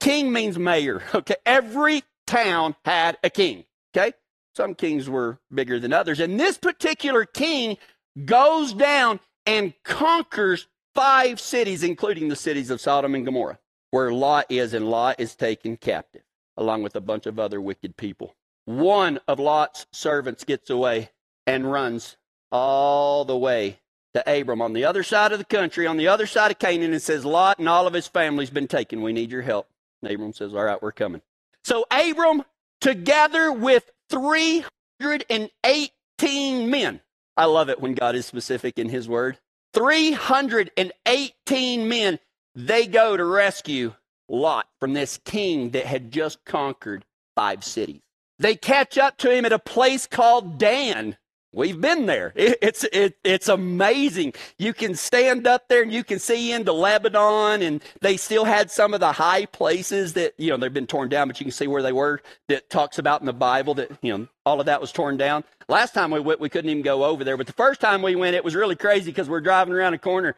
King 0.00 0.32
means 0.32 0.58
mayor. 0.58 1.02
Okay, 1.14 1.36
every 1.44 2.02
town 2.26 2.74
had 2.84 3.18
a 3.22 3.30
king. 3.30 3.64
Okay, 3.96 4.12
some 4.54 4.74
kings 4.74 5.08
were 5.08 5.38
bigger 5.52 5.78
than 5.78 5.92
others, 5.92 6.20
and 6.20 6.38
this 6.38 6.58
particular 6.58 7.24
king 7.24 7.76
goes 8.24 8.72
down 8.72 9.20
and 9.46 9.74
conquers 9.84 10.66
five 10.94 11.40
cities, 11.40 11.82
including 11.82 12.28
the 12.28 12.36
cities 12.36 12.70
of 12.70 12.80
Sodom 12.80 13.14
and 13.14 13.24
Gomorrah, 13.24 13.58
where 13.90 14.12
Lot 14.12 14.46
is, 14.48 14.74
and 14.74 14.88
Lot 14.88 15.16
is 15.18 15.34
taken 15.34 15.76
captive, 15.76 16.22
along 16.56 16.82
with 16.82 16.96
a 16.96 17.00
bunch 17.00 17.26
of 17.26 17.38
other 17.38 17.60
wicked 17.60 17.96
people. 17.96 18.34
One 18.64 19.20
of 19.28 19.38
Lot's 19.38 19.86
servants 19.92 20.44
gets 20.44 20.70
away 20.70 21.10
and 21.46 21.70
runs 21.70 22.16
all 22.50 23.24
the 23.24 23.36
way 23.36 23.80
to 24.14 24.40
Abram 24.40 24.62
on 24.62 24.72
the 24.72 24.84
other 24.84 25.02
side 25.02 25.32
of 25.32 25.38
the 25.38 25.44
country, 25.44 25.86
on 25.86 25.96
the 25.96 26.08
other 26.08 26.26
side 26.26 26.50
of 26.50 26.58
Canaan, 26.58 26.92
and 26.92 27.02
says, 27.02 27.24
Lot 27.24 27.58
and 27.58 27.68
all 27.68 27.86
of 27.86 27.92
his 27.92 28.06
family's 28.06 28.50
been 28.50 28.68
taken. 28.68 29.02
We 29.02 29.12
need 29.12 29.30
your 29.30 29.42
help. 29.42 29.68
And 30.02 30.10
Abram 30.10 30.32
says, 30.32 30.54
All 30.54 30.64
right, 30.64 30.80
we're 30.80 30.92
coming. 30.92 31.20
So 31.64 31.84
Abram, 31.90 32.44
together 32.80 33.52
with 33.52 33.90
318 34.10 36.70
men, 36.70 37.00
I 37.36 37.46
love 37.46 37.68
it 37.68 37.80
when 37.80 37.94
God 37.94 38.14
is 38.14 38.26
specific 38.26 38.78
in 38.78 38.88
his 38.88 39.08
word. 39.08 39.38
318 39.72 41.88
men, 41.88 42.20
they 42.54 42.86
go 42.86 43.16
to 43.16 43.24
rescue 43.24 43.94
Lot 44.28 44.66
from 44.80 44.94
this 44.94 45.18
king 45.24 45.70
that 45.70 45.86
had 45.86 46.10
just 46.10 46.44
conquered 46.44 47.04
five 47.36 47.64
cities. 47.64 48.00
They 48.38 48.56
catch 48.56 48.98
up 48.98 49.16
to 49.18 49.30
him 49.30 49.44
at 49.44 49.52
a 49.52 49.58
place 49.58 50.06
called 50.06 50.58
Dan. 50.58 51.16
We've 51.54 51.80
been 51.80 52.06
there. 52.06 52.32
It, 52.34 52.58
it's 52.60 52.82
it, 52.84 53.16
it's 53.22 53.48
amazing. 53.48 54.34
You 54.58 54.74
can 54.74 54.96
stand 54.96 55.46
up 55.46 55.68
there 55.68 55.82
and 55.82 55.92
you 55.92 56.02
can 56.02 56.18
see 56.18 56.50
into 56.50 56.72
Lebanon, 56.72 57.62
and 57.62 57.80
they 58.00 58.16
still 58.16 58.44
had 58.44 58.72
some 58.72 58.92
of 58.92 58.98
the 58.98 59.12
high 59.12 59.46
places 59.46 60.14
that 60.14 60.34
you 60.36 60.50
know 60.50 60.56
they've 60.56 60.74
been 60.74 60.88
torn 60.88 61.08
down, 61.08 61.28
but 61.28 61.38
you 61.38 61.44
can 61.44 61.52
see 61.52 61.68
where 61.68 61.82
they 61.82 61.92
were. 61.92 62.20
That 62.48 62.70
talks 62.70 62.98
about 62.98 63.20
in 63.20 63.26
the 63.26 63.32
Bible 63.32 63.74
that 63.74 63.92
you 64.02 64.18
know 64.18 64.26
all 64.44 64.58
of 64.58 64.66
that 64.66 64.80
was 64.80 64.90
torn 64.90 65.16
down. 65.16 65.44
Last 65.68 65.94
time 65.94 66.10
we 66.10 66.18
went, 66.18 66.40
we 66.40 66.48
couldn't 66.48 66.70
even 66.70 66.82
go 66.82 67.04
over 67.04 67.22
there, 67.22 67.36
but 67.36 67.46
the 67.46 67.52
first 67.52 67.80
time 67.80 68.02
we 68.02 68.16
went, 68.16 68.34
it 68.34 68.44
was 68.44 68.56
really 68.56 68.76
crazy 68.76 69.12
because 69.12 69.28
we're 69.28 69.40
driving 69.40 69.74
around 69.74 69.94
a 69.94 69.98
corner, 69.98 70.34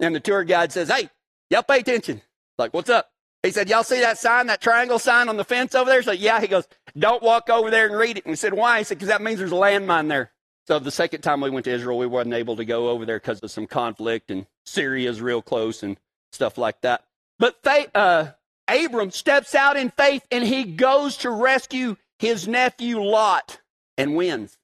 and 0.00 0.14
the 0.14 0.20
tour 0.20 0.44
guide 0.44 0.70
says, 0.70 0.90
"Hey, 0.90 1.08
y'all 1.48 1.62
pay 1.62 1.78
attention." 1.78 2.20
Like, 2.58 2.74
what's 2.74 2.90
up? 2.90 3.10
He 3.48 3.52
said, 3.52 3.68
Y'all 3.68 3.82
see 3.82 4.00
that 4.00 4.18
sign, 4.18 4.46
that 4.48 4.60
triangle 4.60 4.98
sign 4.98 5.28
on 5.28 5.36
the 5.36 5.44
fence 5.44 5.74
over 5.74 5.88
there? 5.90 6.02
So, 6.02 6.12
yeah. 6.12 6.40
He 6.40 6.46
goes, 6.46 6.68
Don't 6.98 7.22
walk 7.22 7.48
over 7.48 7.70
there 7.70 7.86
and 7.86 7.96
read 7.96 8.18
it. 8.18 8.24
And 8.24 8.32
we 8.32 8.36
said, 8.36 8.52
Why? 8.52 8.78
He 8.78 8.84
said, 8.84 8.98
Because 8.98 9.08
that 9.08 9.22
means 9.22 9.38
there's 9.38 9.52
a 9.52 9.56
landmine 9.56 10.08
there. 10.08 10.32
So, 10.66 10.78
the 10.78 10.90
second 10.90 11.22
time 11.22 11.40
we 11.40 11.48
went 11.48 11.64
to 11.64 11.70
Israel, 11.70 11.96
we 11.96 12.06
wasn't 12.06 12.34
able 12.34 12.56
to 12.56 12.64
go 12.66 12.90
over 12.90 13.06
there 13.06 13.18
because 13.18 13.40
of 13.40 13.50
some 13.50 13.66
conflict, 13.66 14.30
and 14.30 14.46
Syria's 14.66 15.22
real 15.22 15.40
close 15.40 15.82
and 15.82 15.96
stuff 16.32 16.58
like 16.58 16.82
that. 16.82 17.04
But 17.38 17.56
faith, 17.62 17.88
uh, 17.94 18.32
Abram 18.68 19.10
steps 19.10 19.54
out 19.54 19.76
in 19.76 19.90
faith 19.90 20.22
and 20.30 20.44
he 20.44 20.64
goes 20.64 21.16
to 21.18 21.30
rescue 21.30 21.96
his 22.18 22.46
nephew 22.46 23.00
Lot 23.02 23.60
and 23.96 24.14
wins. 24.14 24.58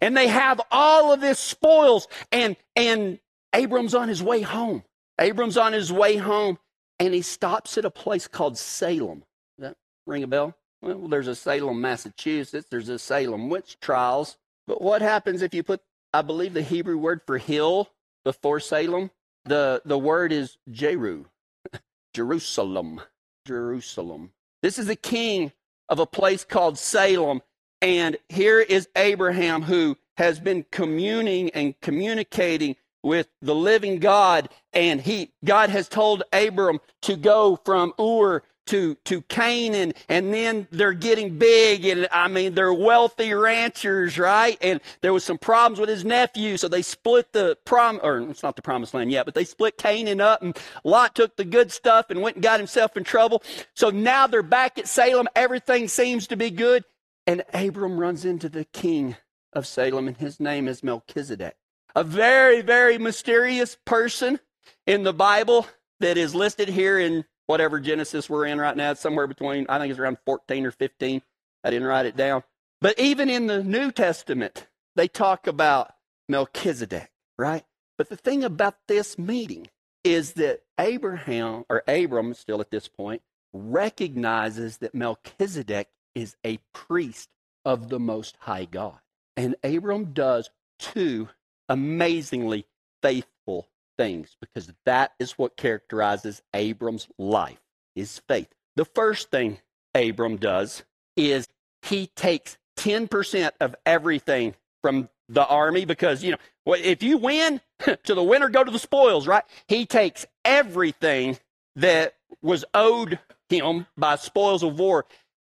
And 0.00 0.16
they 0.16 0.28
have 0.28 0.60
all 0.70 1.12
of 1.12 1.20
this 1.20 1.38
spoils, 1.38 2.08
and, 2.32 2.56
and 2.74 3.18
Abram's 3.52 3.94
on 3.94 4.08
his 4.08 4.22
way 4.22 4.40
home. 4.40 4.82
Abram's 5.18 5.56
on 5.58 5.72
his 5.72 5.92
way 5.92 6.16
home 6.16 6.58
and 7.00 7.14
he 7.14 7.22
stops 7.22 7.78
at 7.78 7.86
a 7.86 7.90
place 7.90 8.28
called 8.28 8.58
Salem. 8.58 9.24
Does 9.58 9.70
that 9.70 9.76
ring 10.06 10.22
a 10.22 10.26
bell? 10.26 10.54
Well, 10.82 11.08
there's 11.08 11.26
a 11.28 11.34
Salem, 11.34 11.80
Massachusetts. 11.80 12.68
There's 12.70 12.90
a 12.90 12.98
Salem 12.98 13.48
witch 13.48 13.78
trials. 13.80 14.36
But 14.66 14.82
what 14.82 15.02
happens 15.02 15.42
if 15.42 15.54
you 15.54 15.62
put, 15.62 15.80
I 16.12 16.22
believe, 16.22 16.54
the 16.54 16.62
Hebrew 16.62 16.98
word 16.98 17.22
for 17.26 17.38
hill 17.38 17.90
before 18.24 18.60
Salem? 18.60 19.10
The, 19.46 19.80
the 19.84 19.98
word 19.98 20.30
is 20.30 20.58
Jeru, 20.70 21.24
Jerusalem, 22.14 23.00
Jerusalem. 23.46 24.32
This 24.62 24.78
is 24.78 24.86
the 24.86 24.96
king 24.96 25.52
of 25.88 25.98
a 25.98 26.06
place 26.06 26.44
called 26.44 26.78
Salem. 26.78 27.40
And 27.82 28.18
here 28.28 28.60
is 28.60 28.88
Abraham 28.94 29.62
who 29.62 29.96
has 30.18 30.38
been 30.38 30.66
communing 30.70 31.48
and 31.50 31.74
communicating 31.80 32.76
with 33.02 33.28
the 33.40 33.54
living 33.54 33.98
God, 33.98 34.48
and 34.72 35.00
he 35.00 35.32
God 35.44 35.70
has 35.70 35.88
told 35.88 36.22
Abram 36.32 36.80
to 37.02 37.16
go 37.16 37.58
from 37.64 37.92
Ur 38.00 38.42
to 38.66 38.94
to 39.04 39.22
Canaan, 39.22 39.92
and 40.08 40.32
then 40.32 40.68
they're 40.70 40.92
getting 40.92 41.38
big, 41.38 41.84
and 41.84 42.06
I 42.12 42.28
mean 42.28 42.54
they're 42.54 42.72
wealthy 42.72 43.32
ranchers, 43.32 44.18
right? 44.18 44.56
And 44.60 44.80
there 45.00 45.12
was 45.12 45.24
some 45.24 45.38
problems 45.38 45.80
with 45.80 45.88
his 45.88 46.04
nephew, 46.04 46.56
so 46.56 46.68
they 46.68 46.82
split 46.82 47.32
the 47.32 47.58
prom 47.64 48.00
or 48.02 48.20
it's 48.30 48.42
not 48.42 48.56
the 48.56 48.62
promised 48.62 48.94
land 48.94 49.10
yet, 49.10 49.24
but 49.24 49.34
they 49.34 49.44
split 49.44 49.78
Canaan 49.78 50.20
up, 50.20 50.42
and 50.42 50.56
Lot 50.84 51.14
took 51.14 51.36
the 51.36 51.44
good 51.44 51.72
stuff 51.72 52.10
and 52.10 52.22
went 52.22 52.36
and 52.36 52.42
got 52.42 52.60
himself 52.60 52.96
in 52.96 53.04
trouble. 53.04 53.42
So 53.74 53.90
now 53.90 54.26
they're 54.26 54.42
back 54.42 54.78
at 54.78 54.86
Salem, 54.86 55.28
everything 55.34 55.88
seems 55.88 56.26
to 56.28 56.36
be 56.36 56.50
good, 56.50 56.84
and 57.26 57.42
Abram 57.52 57.98
runs 57.98 58.24
into 58.24 58.48
the 58.48 58.66
king 58.66 59.16
of 59.52 59.66
Salem, 59.66 60.06
and 60.06 60.16
his 60.16 60.38
name 60.38 60.68
is 60.68 60.84
Melchizedek 60.84 61.56
a 61.94 62.04
very, 62.04 62.62
very 62.62 62.98
mysterious 62.98 63.76
person 63.84 64.40
in 64.86 65.02
the 65.02 65.12
Bible 65.12 65.66
that 66.00 66.16
is 66.16 66.34
listed 66.34 66.68
here 66.68 66.98
in 66.98 67.24
whatever 67.46 67.80
Genesis 67.80 68.30
we're 68.30 68.46
in 68.46 68.60
right 68.60 68.76
now. 68.76 68.92
It's 68.92 69.00
somewhere 69.00 69.26
between, 69.26 69.66
I 69.68 69.78
think 69.78 69.90
it's 69.90 70.00
around 70.00 70.18
14 70.24 70.66
or 70.66 70.70
15. 70.70 71.22
I 71.64 71.70
didn't 71.70 71.88
write 71.88 72.06
it 72.06 72.16
down. 72.16 72.42
But 72.80 72.98
even 72.98 73.28
in 73.28 73.46
the 73.46 73.62
New 73.62 73.90
Testament, 73.90 74.66
they 74.96 75.08
talk 75.08 75.46
about 75.46 75.92
Melchizedek, 76.28 77.10
right? 77.38 77.64
But 77.98 78.08
the 78.08 78.16
thing 78.16 78.44
about 78.44 78.76
this 78.88 79.18
meeting 79.18 79.68
is 80.04 80.34
that 80.34 80.62
Abraham, 80.78 81.64
or 81.68 81.82
Abram, 81.86 82.32
still 82.34 82.60
at 82.60 82.70
this 82.70 82.88
point, 82.88 83.20
recognizes 83.52 84.78
that 84.78 84.94
Melchizedek 84.94 85.88
is 86.14 86.36
a 86.44 86.58
priest 86.72 87.28
of 87.64 87.88
the 87.88 88.00
Most 88.00 88.36
High 88.40 88.64
God. 88.64 88.98
And 89.36 89.56
Abram 89.62 90.12
does 90.12 90.50
two 90.78 91.28
amazingly 91.70 92.66
faithful 93.02 93.68
things 93.96 94.36
because 94.40 94.70
that 94.84 95.12
is 95.18 95.32
what 95.32 95.56
characterizes 95.56 96.42
Abram's 96.52 97.08
life, 97.18 97.60
is 97.96 98.20
faith. 98.28 98.48
The 98.76 98.84
first 98.84 99.30
thing 99.30 99.58
Abram 99.94 100.36
does 100.36 100.84
is 101.16 101.48
he 101.82 102.08
takes 102.08 102.58
10% 102.78 103.50
of 103.60 103.74
everything 103.86 104.54
from 104.82 105.08
the 105.28 105.46
army 105.46 105.84
because, 105.84 106.22
you 106.24 106.32
know, 106.32 106.74
if 106.74 107.02
you 107.02 107.18
win, 107.18 107.60
to 108.04 108.14
the 108.14 108.22
winner 108.22 108.48
go 108.48 108.64
to 108.64 108.70
the 108.70 108.78
spoils, 108.78 109.26
right? 109.26 109.44
He 109.68 109.86
takes 109.86 110.26
everything 110.44 111.38
that 111.76 112.14
was 112.42 112.64
owed 112.74 113.18
him 113.48 113.86
by 113.96 114.16
spoils 114.16 114.62
of 114.62 114.78
war 114.78 115.06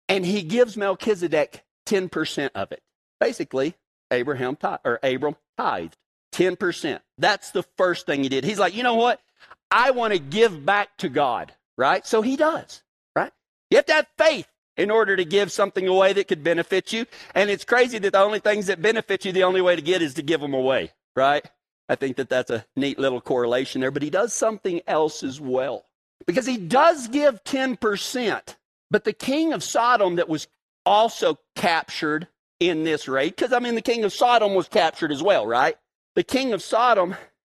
and 0.07 0.25
he 0.25 0.41
gives 0.41 0.75
Melchizedek 0.75 1.63
10% 1.85 2.49
of 2.55 2.71
it. 2.71 2.81
Basically, 3.19 3.75
Abraham 4.11 4.57
or 4.83 4.99
Abram 5.03 5.35
tithed. 5.57 5.97
10%. 6.39 7.01
That's 7.17 7.51
the 7.51 7.63
first 7.77 8.05
thing 8.05 8.23
he 8.23 8.29
did. 8.29 8.45
He's 8.45 8.59
like, 8.59 8.73
you 8.73 8.83
know 8.83 8.95
what? 8.95 9.21
I 9.69 9.91
want 9.91 10.13
to 10.13 10.19
give 10.19 10.65
back 10.65 10.95
to 10.97 11.09
God, 11.09 11.53
right? 11.77 12.05
So 12.07 12.21
he 12.21 12.37
does, 12.37 12.81
right? 13.15 13.31
You 13.69 13.77
have 13.77 13.85
to 13.87 13.93
have 13.93 14.07
faith 14.17 14.47
in 14.77 14.89
order 14.89 15.17
to 15.17 15.25
give 15.25 15.51
something 15.51 15.87
away 15.87 16.13
that 16.13 16.29
could 16.29 16.43
benefit 16.43 16.93
you. 16.93 17.05
And 17.35 17.49
it's 17.49 17.65
crazy 17.65 17.99
that 17.99 18.13
the 18.13 18.21
only 18.21 18.39
things 18.39 18.67
that 18.67 18.81
benefit 18.81 19.25
you, 19.25 19.33
the 19.33 19.43
only 19.43 19.61
way 19.61 19.75
to 19.75 19.81
get 19.81 20.01
is 20.01 20.13
to 20.13 20.21
give 20.21 20.39
them 20.39 20.53
away, 20.53 20.93
right? 21.15 21.45
I 21.89 21.95
think 21.95 22.15
that 22.15 22.29
that's 22.29 22.49
a 22.49 22.65
neat 22.75 22.97
little 22.97 23.19
correlation 23.19 23.81
there. 23.81 23.91
But 23.91 24.03
he 24.03 24.09
does 24.09 24.33
something 24.33 24.81
else 24.87 25.23
as 25.23 25.41
well. 25.41 25.83
Because 26.25 26.45
he 26.45 26.57
does 26.57 27.09
give 27.09 27.43
10%. 27.43 28.55
But 28.89 29.03
the 29.03 29.13
king 29.13 29.51
of 29.51 29.63
Sodom 29.63 30.15
that 30.15 30.29
was 30.29 30.47
also 30.85 31.37
captured 31.55 32.27
in 32.59 32.83
this 32.83 33.07
raid, 33.07 33.35
because 33.35 33.53
I 33.53 33.59
mean, 33.59 33.75
the 33.75 33.81
king 33.81 34.03
of 34.03 34.13
Sodom 34.13 34.53
was 34.55 34.67
captured 34.67 35.11
as 35.11 35.21
well, 35.21 35.45
right? 35.45 35.77
The 36.19 36.23
king 36.23 36.51
of 36.51 36.61
Sodom 36.61 37.15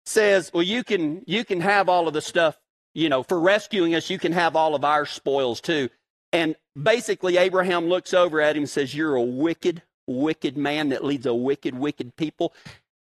says, 0.05 0.51
Well, 0.53 0.63
you 0.63 0.83
can, 0.83 1.23
you 1.25 1.45
can 1.45 1.61
have 1.61 1.87
all 1.87 2.09
of 2.09 2.13
the 2.13 2.19
stuff, 2.21 2.59
you 2.93 3.07
know, 3.07 3.23
for 3.23 3.39
rescuing 3.39 3.95
us, 3.95 4.09
you 4.09 4.19
can 4.19 4.33
have 4.33 4.57
all 4.57 4.75
of 4.75 4.83
our 4.83 5.05
spoils 5.05 5.61
too. 5.61 5.87
And 6.33 6.57
basically, 6.75 7.37
Abraham 7.37 7.85
looks 7.85 8.13
over 8.13 8.41
at 8.41 8.57
him 8.57 8.63
and 8.63 8.69
says, 8.69 8.93
You're 8.93 9.15
a 9.15 9.21
wicked, 9.21 9.81
wicked 10.07 10.57
man 10.57 10.89
that 10.89 11.05
leads 11.05 11.25
a 11.25 11.33
wicked, 11.33 11.73
wicked 11.73 12.17
people. 12.17 12.53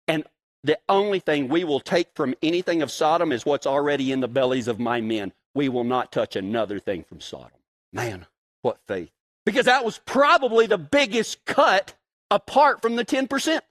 And 0.09 0.25
the 0.65 0.77
only 0.89 1.19
thing 1.19 1.47
we 1.47 1.63
will 1.63 1.79
take 1.79 2.09
from 2.15 2.35
anything 2.43 2.81
of 2.81 2.91
Sodom 2.91 3.31
is 3.31 3.45
what's 3.45 3.65
already 3.65 4.11
in 4.11 4.19
the 4.19 4.27
bellies 4.27 4.67
of 4.67 4.77
my 4.77 4.99
men. 4.99 5.31
We 5.53 5.69
will 5.69 5.85
not 5.85 6.11
touch 6.11 6.35
another 6.35 6.79
thing 6.79 7.05
from 7.05 7.21
Sodom. 7.21 7.59
Man, 7.93 8.25
what 8.61 8.79
faith. 8.89 9.11
Because 9.45 9.67
that 9.67 9.85
was 9.85 10.01
probably 10.05 10.67
the 10.67 10.77
biggest 10.77 11.45
cut 11.45 11.93
apart 12.29 12.81
from 12.81 12.97
the 12.97 13.05
10%. 13.05 13.61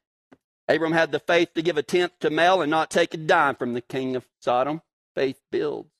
Abram 0.68 0.92
had 0.92 1.12
the 1.12 1.18
faith 1.18 1.52
to 1.54 1.62
give 1.62 1.76
a 1.76 1.82
tenth 1.82 2.18
to 2.20 2.30
Mel 2.30 2.62
and 2.62 2.70
not 2.70 2.90
take 2.90 3.14
a 3.14 3.18
dime 3.18 3.56
from 3.56 3.74
the 3.74 3.80
king 3.80 4.16
of 4.16 4.26
Sodom. 4.40 4.82
Faith 5.14 5.40
builds. 5.50 5.90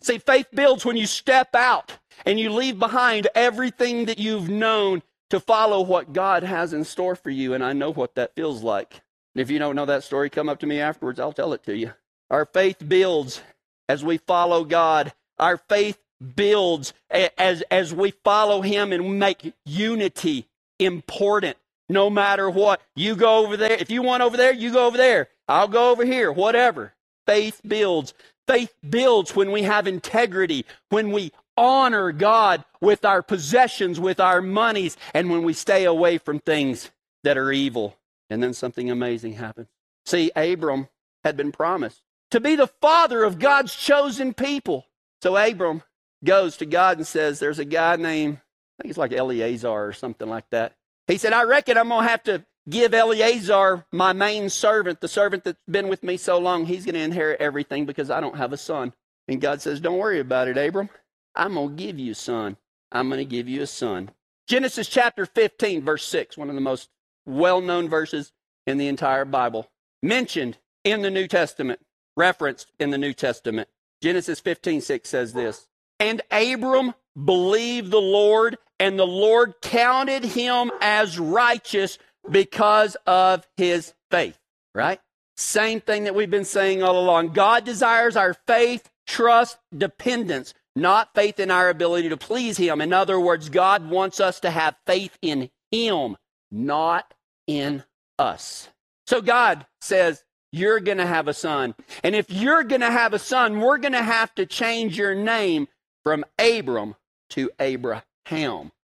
See, 0.00 0.18
faith 0.18 0.46
builds 0.54 0.84
when 0.84 0.96
you 0.96 1.06
step 1.06 1.54
out 1.54 1.98
and 2.24 2.38
you 2.38 2.50
leave 2.50 2.78
behind 2.78 3.28
everything 3.34 4.04
that 4.06 4.18
you've 4.18 4.48
known 4.48 5.02
to 5.30 5.40
follow 5.40 5.80
what 5.80 6.12
God 6.12 6.42
has 6.42 6.72
in 6.72 6.84
store 6.84 7.16
for 7.16 7.30
you. 7.30 7.54
And 7.54 7.64
I 7.64 7.72
know 7.72 7.92
what 7.92 8.14
that 8.14 8.34
feels 8.34 8.62
like. 8.62 9.00
If 9.34 9.50
you 9.50 9.58
don't 9.58 9.76
know 9.76 9.86
that 9.86 10.04
story, 10.04 10.30
come 10.30 10.48
up 10.48 10.60
to 10.60 10.66
me 10.66 10.78
afterwards. 10.78 11.18
I'll 11.18 11.32
tell 11.32 11.52
it 11.52 11.64
to 11.64 11.76
you. 11.76 11.92
Our 12.30 12.46
faith 12.46 12.86
builds 12.86 13.42
as 13.88 14.04
we 14.04 14.18
follow 14.18 14.64
God. 14.64 15.12
Our 15.38 15.56
faith 15.56 15.98
builds 16.36 16.92
as, 17.10 17.62
as 17.70 17.94
we 17.94 18.12
follow 18.24 18.60
Him 18.60 18.92
and 18.92 19.18
make 19.18 19.54
unity 19.64 20.48
important 20.78 21.56
no 21.88 22.10
matter 22.10 22.48
what. 22.48 22.80
You 22.94 23.16
go 23.16 23.44
over 23.44 23.56
there. 23.56 23.72
If 23.72 23.90
you 23.90 24.02
want 24.02 24.22
over 24.22 24.36
there, 24.36 24.52
you 24.52 24.72
go 24.72 24.86
over 24.86 24.96
there. 24.96 25.28
I'll 25.48 25.68
go 25.68 25.90
over 25.90 26.04
here, 26.04 26.32
whatever. 26.32 26.94
Faith 27.26 27.60
builds. 27.66 28.14
Faith 28.46 28.74
builds 28.88 29.36
when 29.36 29.52
we 29.52 29.62
have 29.62 29.86
integrity, 29.86 30.64
when 30.88 31.12
we 31.12 31.32
honor 31.56 32.12
God 32.12 32.64
with 32.80 33.04
our 33.04 33.22
possessions, 33.22 34.00
with 34.00 34.18
our 34.18 34.40
monies, 34.40 34.96
and 35.14 35.30
when 35.30 35.42
we 35.42 35.52
stay 35.52 35.84
away 35.84 36.18
from 36.18 36.40
things 36.40 36.90
that 37.22 37.38
are 37.38 37.52
evil. 37.52 37.96
And 38.30 38.42
then 38.42 38.54
something 38.54 38.90
amazing 38.90 39.34
happens. 39.34 39.68
See, 40.06 40.32
Abram 40.34 40.88
had 41.24 41.36
been 41.36 41.52
promised 41.52 42.02
to 42.30 42.40
be 42.40 42.56
the 42.56 42.66
father 42.66 43.22
of 43.22 43.38
God's 43.38 43.76
chosen 43.76 44.34
people. 44.34 44.86
So 45.20 45.36
Abram 45.36 45.82
goes 46.24 46.56
to 46.56 46.66
God 46.66 46.96
and 46.96 47.06
says, 47.06 47.38
There's 47.38 47.58
a 47.58 47.64
guy 47.64 47.96
named, 47.96 48.38
I 48.38 48.82
think 48.82 48.90
it's 48.90 48.98
like 48.98 49.12
Eleazar 49.12 49.68
or 49.86 49.92
something 49.92 50.28
like 50.28 50.48
that. 50.50 50.74
He 51.06 51.18
said, 51.18 51.32
I 51.32 51.44
reckon 51.44 51.76
I'm 51.76 51.88
going 51.88 52.04
to 52.04 52.10
have 52.10 52.22
to 52.24 52.44
give 52.68 52.94
Eleazar, 52.94 53.84
my 53.92 54.12
main 54.12 54.48
servant, 54.48 55.00
the 55.00 55.08
servant 55.08 55.44
that's 55.44 55.58
been 55.68 55.88
with 55.88 56.02
me 56.02 56.16
so 56.16 56.38
long, 56.38 56.66
he's 56.66 56.84
going 56.84 56.94
to 56.94 57.00
inherit 57.00 57.40
everything 57.40 57.86
because 57.86 58.10
I 58.10 58.20
don't 58.20 58.36
have 58.36 58.52
a 58.52 58.56
son. 58.56 58.92
And 59.28 59.40
God 59.40 59.60
says, 59.60 59.80
Don't 59.80 59.98
worry 59.98 60.20
about 60.20 60.48
it, 60.48 60.58
Abram. 60.58 60.90
I'm 61.34 61.54
going 61.54 61.76
to 61.76 61.82
give 61.82 61.98
you 61.98 62.12
a 62.12 62.16
son. 62.16 62.56
I'm 62.90 63.08
going 63.08 63.18
to 63.18 63.24
give 63.24 63.48
you 63.48 63.62
a 63.62 63.66
son. 63.66 64.10
Genesis 64.48 64.88
chapter 64.88 65.24
15, 65.24 65.82
verse 65.82 66.04
6, 66.04 66.36
one 66.36 66.48
of 66.48 66.54
the 66.54 66.60
most 66.60 66.88
well 67.24 67.60
known 67.60 67.88
verses 67.88 68.32
in 68.66 68.78
the 68.78 68.88
entire 68.88 69.24
Bible, 69.24 69.70
mentioned 70.02 70.58
in 70.84 71.02
the 71.02 71.10
New 71.10 71.26
Testament, 71.26 71.80
referenced 72.16 72.70
in 72.78 72.90
the 72.90 72.98
New 72.98 73.12
Testament. 73.12 73.68
Genesis 74.02 74.40
15, 74.40 74.80
6 74.80 75.08
says 75.08 75.32
this 75.32 75.68
And 75.98 76.20
Abram 76.30 76.94
believed 77.24 77.90
the 77.90 78.00
Lord, 78.00 78.58
and 78.82 78.98
the 78.98 79.06
Lord 79.06 79.54
counted 79.62 80.24
him 80.24 80.72
as 80.80 81.16
righteous 81.16 81.98
because 82.28 82.96
of 83.06 83.46
his 83.56 83.94
faith, 84.10 84.36
right? 84.74 84.98
Same 85.36 85.80
thing 85.80 86.04
that 86.04 86.16
we've 86.16 86.28
been 86.28 86.44
saying 86.44 86.82
all 86.82 86.98
along. 86.98 87.28
God 87.28 87.64
desires 87.64 88.16
our 88.16 88.34
faith, 88.48 88.90
trust, 89.06 89.58
dependence, 89.76 90.52
not 90.74 91.14
faith 91.14 91.38
in 91.38 91.48
our 91.48 91.68
ability 91.68 92.08
to 92.08 92.16
please 92.16 92.56
him. 92.56 92.80
In 92.80 92.92
other 92.92 93.20
words, 93.20 93.50
God 93.50 93.88
wants 93.88 94.18
us 94.18 94.40
to 94.40 94.50
have 94.50 94.74
faith 94.84 95.16
in 95.22 95.48
him, 95.70 96.16
not 96.50 97.14
in 97.46 97.84
us. 98.18 98.68
So 99.06 99.20
God 99.22 99.64
says, 99.80 100.24
You're 100.50 100.80
going 100.80 100.98
to 100.98 101.06
have 101.06 101.28
a 101.28 101.34
son. 101.34 101.76
And 102.02 102.16
if 102.16 102.32
you're 102.32 102.64
going 102.64 102.80
to 102.80 102.90
have 102.90 103.14
a 103.14 103.20
son, 103.20 103.60
we're 103.60 103.78
going 103.78 103.92
to 103.92 104.02
have 104.02 104.34
to 104.34 104.44
change 104.44 104.98
your 104.98 105.14
name 105.14 105.68
from 106.02 106.24
Abram 106.36 106.96
to 107.30 107.48
Abraham, 107.60 108.02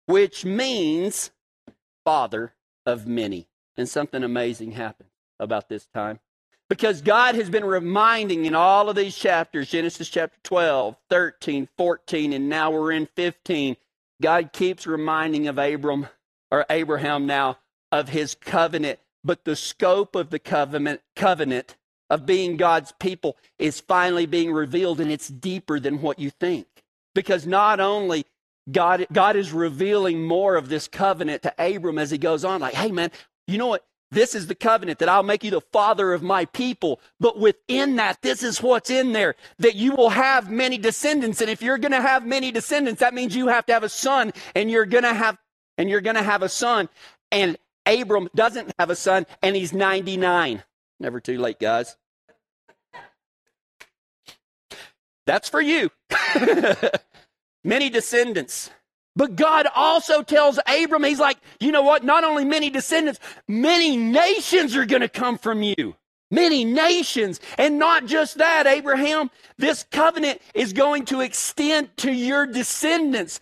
which 0.05 0.45
means 0.45 1.31
father 2.03 2.53
of 2.85 3.07
many. 3.07 3.47
And 3.77 3.89
something 3.89 4.23
amazing 4.23 4.71
happened 4.71 5.09
about 5.39 5.67
this 5.67 5.85
time. 5.87 6.19
Because 6.69 7.01
God 7.01 7.35
has 7.35 7.49
been 7.49 7.65
reminding 7.65 8.45
in 8.45 8.55
all 8.55 8.89
of 8.89 8.95
these 8.95 9.15
chapters 9.15 9.69
Genesis 9.69 10.09
chapter 10.09 10.37
12, 10.43 10.95
13, 11.09 11.67
14, 11.77 12.33
and 12.33 12.49
now 12.49 12.71
we're 12.71 12.91
in 12.91 13.07
15. 13.15 13.75
God 14.21 14.51
keeps 14.53 14.87
reminding 14.87 15.47
of 15.47 15.57
Abram 15.57 16.07
or 16.49 16.65
Abraham 16.69 17.27
now 17.27 17.57
of 17.91 18.09
his 18.09 18.33
covenant, 18.33 18.99
but 19.23 19.45
the 19.45 19.55
scope 19.55 20.15
of 20.15 20.29
the 20.29 20.39
covenant 20.39 21.01
covenant 21.15 21.75
of 22.09 22.25
being 22.25 22.57
God's 22.57 22.93
people 22.99 23.37
is 23.59 23.79
finally 23.79 24.25
being 24.25 24.51
revealed 24.51 24.99
and 24.99 25.11
it's 25.11 25.27
deeper 25.27 25.79
than 25.79 26.01
what 26.01 26.19
you 26.19 26.29
think. 26.29 26.67
Because 27.13 27.45
not 27.45 27.79
only 27.79 28.25
God, 28.71 29.05
God 29.11 29.35
is 29.35 29.51
revealing 29.51 30.23
more 30.23 30.55
of 30.55 30.69
this 30.69 30.87
covenant 30.87 31.43
to 31.43 31.53
Abram 31.57 31.97
as 31.97 32.11
he 32.11 32.17
goes 32.17 32.43
on, 32.43 32.61
like, 32.61 32.73
hey, 32.73 32.91
man, 32.91 33.11
you 33.47 33.57
know 33.57 33.67
what? 33.67 33.85
This 34.11 34.33
is 34.33 34.47
the 34.47 34.55
covenant 34.55 34.99
that 34.99 35.09
I'll 35.09 35.23
make 35.23 35.43
you 35.43 35.51
the 35.51 35.61
father 35.61 36.13
of 36.13 36.23
my 36.23 36.45
people. 36.45 37.01
But 37.19 37.39
within 37.39 37.97
that, 37.97 38.21
this 38.21 38.43
is 38.43 38.61
what's 38.61 38.89
in 38.89 39.13
there 39.13 39.35
that 39.57 39.75
you 39.75 39.93
will 39.93 40.11
have 40.11 40.49
many 40.49 40.77
descendants. 40.77 41.41
And 41.41 41.49
if 41.49 41.61
you're 41.61 41.77
going 41.77 41.91
to 41.91 42.01
have 42.01 42.25
many 42.25 42.51
descendants, 42.51 43.01
that 43.01 43.13
means 43.13 43.35
you 43.35 43.47
have 43.47 43.65
to 43.65 43.73
have 43.73 43.83
a 43.83 43.89
son 43.89 44.31
and 44.53 44.71
you're 44.71 44.85
going 44.85 45.03
to 45.03 45.13
have, 45.13 45.37
and 45.77 45.89
you're 45.89 46.01
going 46.01 46.15
to 46.15 46.23
have 46.23 46.43
a 46.43 46.49
son. 46.49 46.87
And 47.31 47.57
Abram 47.85 48.29
doesn't 48.33 48.71
have 48.79 48.89
a 48.89 48.95
son 48.95 49.25
and 49.41 49.55
he's 49.55 49.73
99. 49.73 50.63
Never 50.99 51.19
too 51.19 51.37
late, 51.37 51.59
guys. 51.59 51.97
That's 55.25 55.49
for 55.49 55.61
you. 55.61 55.89
many 57.65 57.89
descendants. 57.89 58.69
But 59.17 59.35
God 59.35 59.67
also 59.75 60.21
tells 60.21 60.59
Abram, 60.67 61.03
He's 61.03 61.19
like, 61.19 61.37
you 61.59 61.71
know 61.71 61.81
what? 61.81 62.03
Not 62.03 62.23
only 62.23 62.45
many 62.45 62.69
descendants, 62.69 63.19
many 63.47 63.97
nations 63.97 64.75
are 64.75 64.85
going 64.85 65.01
to 65.01 65.09
come 65.09 65.37
from 65.37 65.63
you. 65.63 65.95
Many 66.31 66.65
nations. 66.65 67.39
And 67.57 67.79
not 67.79 68.05
just 68.07 68.37
that, 68.37 68.67
Abraham, 68.67 69.31
this 69.57 69.85
covenant 69.91 70.41
is 70.53 70.73
going 70.73 71.05
to 71.05 71.21
extend 71.21 71.95
to 71.97 72.11
your 72.11 72.45
descendants. 72.45 73.39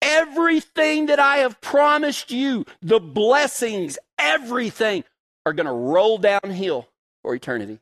Everything 0.00 1.06
that 1.06 1.20
I 1.20 1.38
have 1.38 1.60
promised 1.60 2.32
you, 2.32 2.64
the 2.80 2.98
blessings, 2.98 3.98
everything 4.18 5.04
are 5.46 5.52
going 5.52 5.66
to 5.66 5.72
roll 5.72 6.18
downhill 6.18 6.88
for 7.22 7.34
eternity. 7.34 7.78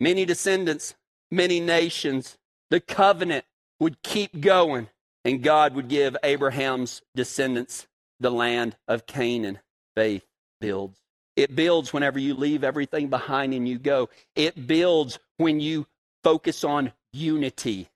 Many 0.00 0.26
descendants, 0.26 0.94
many 1.30 1.60
nations. 1.60 2.36
The 2.70 2.80
covenant 2.80 3.46
would 3.80 4.02
keep 4.02 4.40
going 4.40 4.88
and 5.24 5.42
God 5.42 5.74
would 5.74 5.88
give 5.88 6.16
Abraham's 6.22 7.02
descendants 7.14 7.86
the 8.20 8.30
land 8.30 8.76
of 8.88 9.06
Canaan. 9.06 9.58
Faith 9.96 10.24
builds. 10.60 10.98
It 11.36 11.56
builds 11.56 11.92
whenever 11.92 12.18
you 12.18 12.34
leave 12.34 12.62
everything 12.62 13.08
behind 13.08 13.54
and 13.54 13.68
you 13.68 13.78
go. 13.78 14.08
It 14.36 14.66
builds 14.66 15.18
when 15.36 15.60
you 15.60 15.86
focus 16.22 16.62
on 16.62 16.92
unity. 17.12 17.88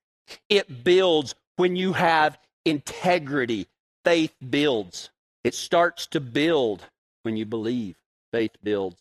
It 0.49 0.85
builds 0.85 1.35
when 1.57 1.77
you 1.77 1.93
have 1.93 2.39
integrity. 2.65 3.69
Faith 4.05 4.35
builds. 4.51 5.11
It 5.45 5.55
starts 5.55 6.07
to 6.09 6.21
build 6.21 6.85
when 7.23 7.37
you 7.37 7.47
believe. 7.47 7.97
Faith 8.33 8.57
builds. 8.63 8.97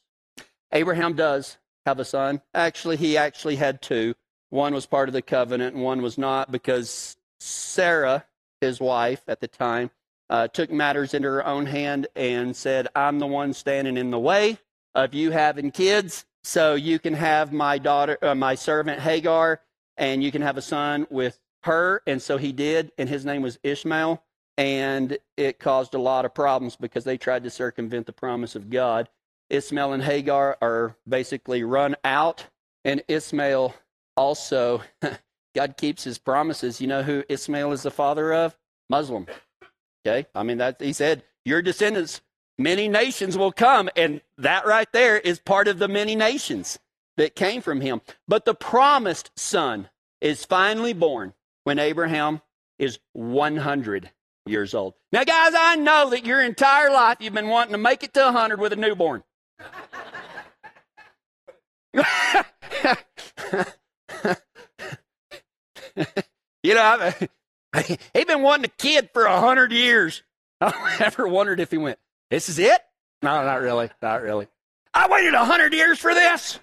Abraham 0.72 1.13
does 1.13 1.58
have 1.86 2.00
a 2.00 2.06
son. 2.06 2.42
Actually, 2.54 2.98
he 2.98 3.18
actually 3.18 3.56
had 3.56 3.82
two. 3.82 4.13
One 4.50 4.74
was 4.74 4.86
part 4.86 5.10
of 5.10 5.13
the 5.13 5.22
covenant 5.22 5.76
and 5.76 5.84
one 5.84 6.02
was 6.02 6.18
not 6.18 6.52
because 6.52 7.18
Sarah, 7.39 8.26
his 8.62 8.80
wife 8.80 9.23
at 9.28 9.39
the 9.39 9.47
time, 9.47 9.91
uh, 10.30 10.47
took 10.47 10.71
matters 10.71 11.13
into 11.13 11.28
her 11.28 11.45
own 11.45 11.65
hand 11.65 12.08
and 12.15 12.56
said, 12.56 12.88
I'm 12.95 13.19
the 13.19 13.28
one 13.28 13.54
standing 13.54 13.97
in 13.97 14.12
the 14.12 14.19
way 14.19 14.58
of 14.95 15.13
you 15.13 15.32
having 15.32 15.71
kids, 15.71 16.26
so 16.43 16.76
you 16.76 17.00
can 17.00 17.13
have 17.13 17.54
my 17.54 17.78
daughter, 17.78 18.17
uh, 18.21 18.36
my 18.36 18.56
servant 18.56 19.00
Hagar, 19.00 19.62
and 19.95 20.23
you 20.23 20.32
can 20.32 20.41
have 20.41 20.58
a 20.58 20.62
son 20.62 21.08
with 21.10 21.39
her. 21.63 22.02
And 22.08 22.21
so 22.21 22.38
he 22.38 22.52
did, 22.52 22.91
and 22.97 23.08
his 23.08 23.26
name 23.26 23.41
was 23.41 23.60
Ishmael. 23.63 24.23
And 24.58 25.17
it 25.36 25.60
caused 25.60 25.93
a 25.93 26.00
lot 26.00 26.26
of 26.26 26.34
problems 26.34 26.76
because 26.76 27.04
they 27.04 27.17
tried 27.17 27.43
to 27.43 27.50
circumvent 27.50 28.08
the 28.08 28.13
promise 28.13 28.56
of 28.56 28.69
God. 28.69 29.08
Ishmael 29.50 29.93
and 29.93 30.04
Hagar 30.04 30.58
are 30.62 30.95
basically 31.08 31.63
run 31.63 31.95
out, 32.04 32.47
and 32.84 33.04
Ishmael 33.08 33.76
also 34.15 34.82
God 35.58 35.76
keeps 35.76 36.04
his 36.04 36.20
promises. 36.20 36.80
You 36.80 36.86
know 36.86 37.02
who 37.02 37.24
Ishmael 37.28 37.72
is 37.72 37.82
the 37.82 37.89
father 37.89 38.32
of? 38.32 38.56
Muslim. 38.91 39.26
Okay? 40.06 40.28
I 40.36 40.43
mean, 40.43 40.60
that 40.60 40.80
he 40.80 40.93
said, 40.93 41.24
Your 41.46 41.63
descendants, 41.63 42.22
many 42.60 42.88
nations 42.88 43.36
will 43.36 43.52
come. 43.52 43.89
And 43.96 44.22
that 44.38 44.67
right 44.67 44.88
there 44.93 45.17
is 45.17 45.39
part 45.39 45.67
of 45.67 45.80
the 45.80 45.88
many 45.88 46.15
nations 46.15 46.78
that 47.17 47.36
came 47.36 47.63
from 47.63 47.82
him. 47.82 48.02
But 48.28 48.46
the 48.46 48.54
promised 48.54 49.32
son 49.36 49.89
is 50.22 50.46
finally 50.46 50.93
born 50.93 51.34
when 51.63 51.80
Abraham 51.80 52.43
is 52.78 53.00
100 53.13 54.12
years 54.46 54.76
old. 54.76 54.93
Now, 55.12 55.24
guys, 55.24 55.54
I 55.58 55.76
know 55.76 56.12
that 56.12 56.24
your 56.24 56.39
entire 56.39 56.91
life 56.91 57.17
you've 57.20 57.34
been 57.34 57.48
wanting 57.48 57.72
to 57.72 57.80
make 57.80 58.04
it 58.04 58.13
to 58.13 58.26
100 58.26 58.60
with 58.60 58.74
a 58.74 58.76
newborn. 58.76 59.24
you 66.63 66.73
know, 66.73 67.12
he's 67.86 68.25
been 68.25 68.41
wanting 68.41 68.65
a 68.65 68.81
kid 68.81 69.10
for 69.13 69.25
a 69.25 69.39
hundred 69.39 69.71
years. 69.71 70.23
I 70.62 70.97
ever 70.99 71.27
wondered 71.27 71.60
if 71.60 71.71
he 71.71 71.77
went, 71.77 71.99
this 72.29 72.49
is 72.49 72.60
it? 72.60 72.81
No, 73.21 73.43
not 73.43 73.62
really. 73.62 73.89
Not 74.01 74.21
really. 74.21 74.47
I 74.93 75.07
waited 75.10 75.33
a 75.33 75.45
hundred 75.45 75.73
years 75.73 75.99
for 75.99 76.13
this. 76.13 76.60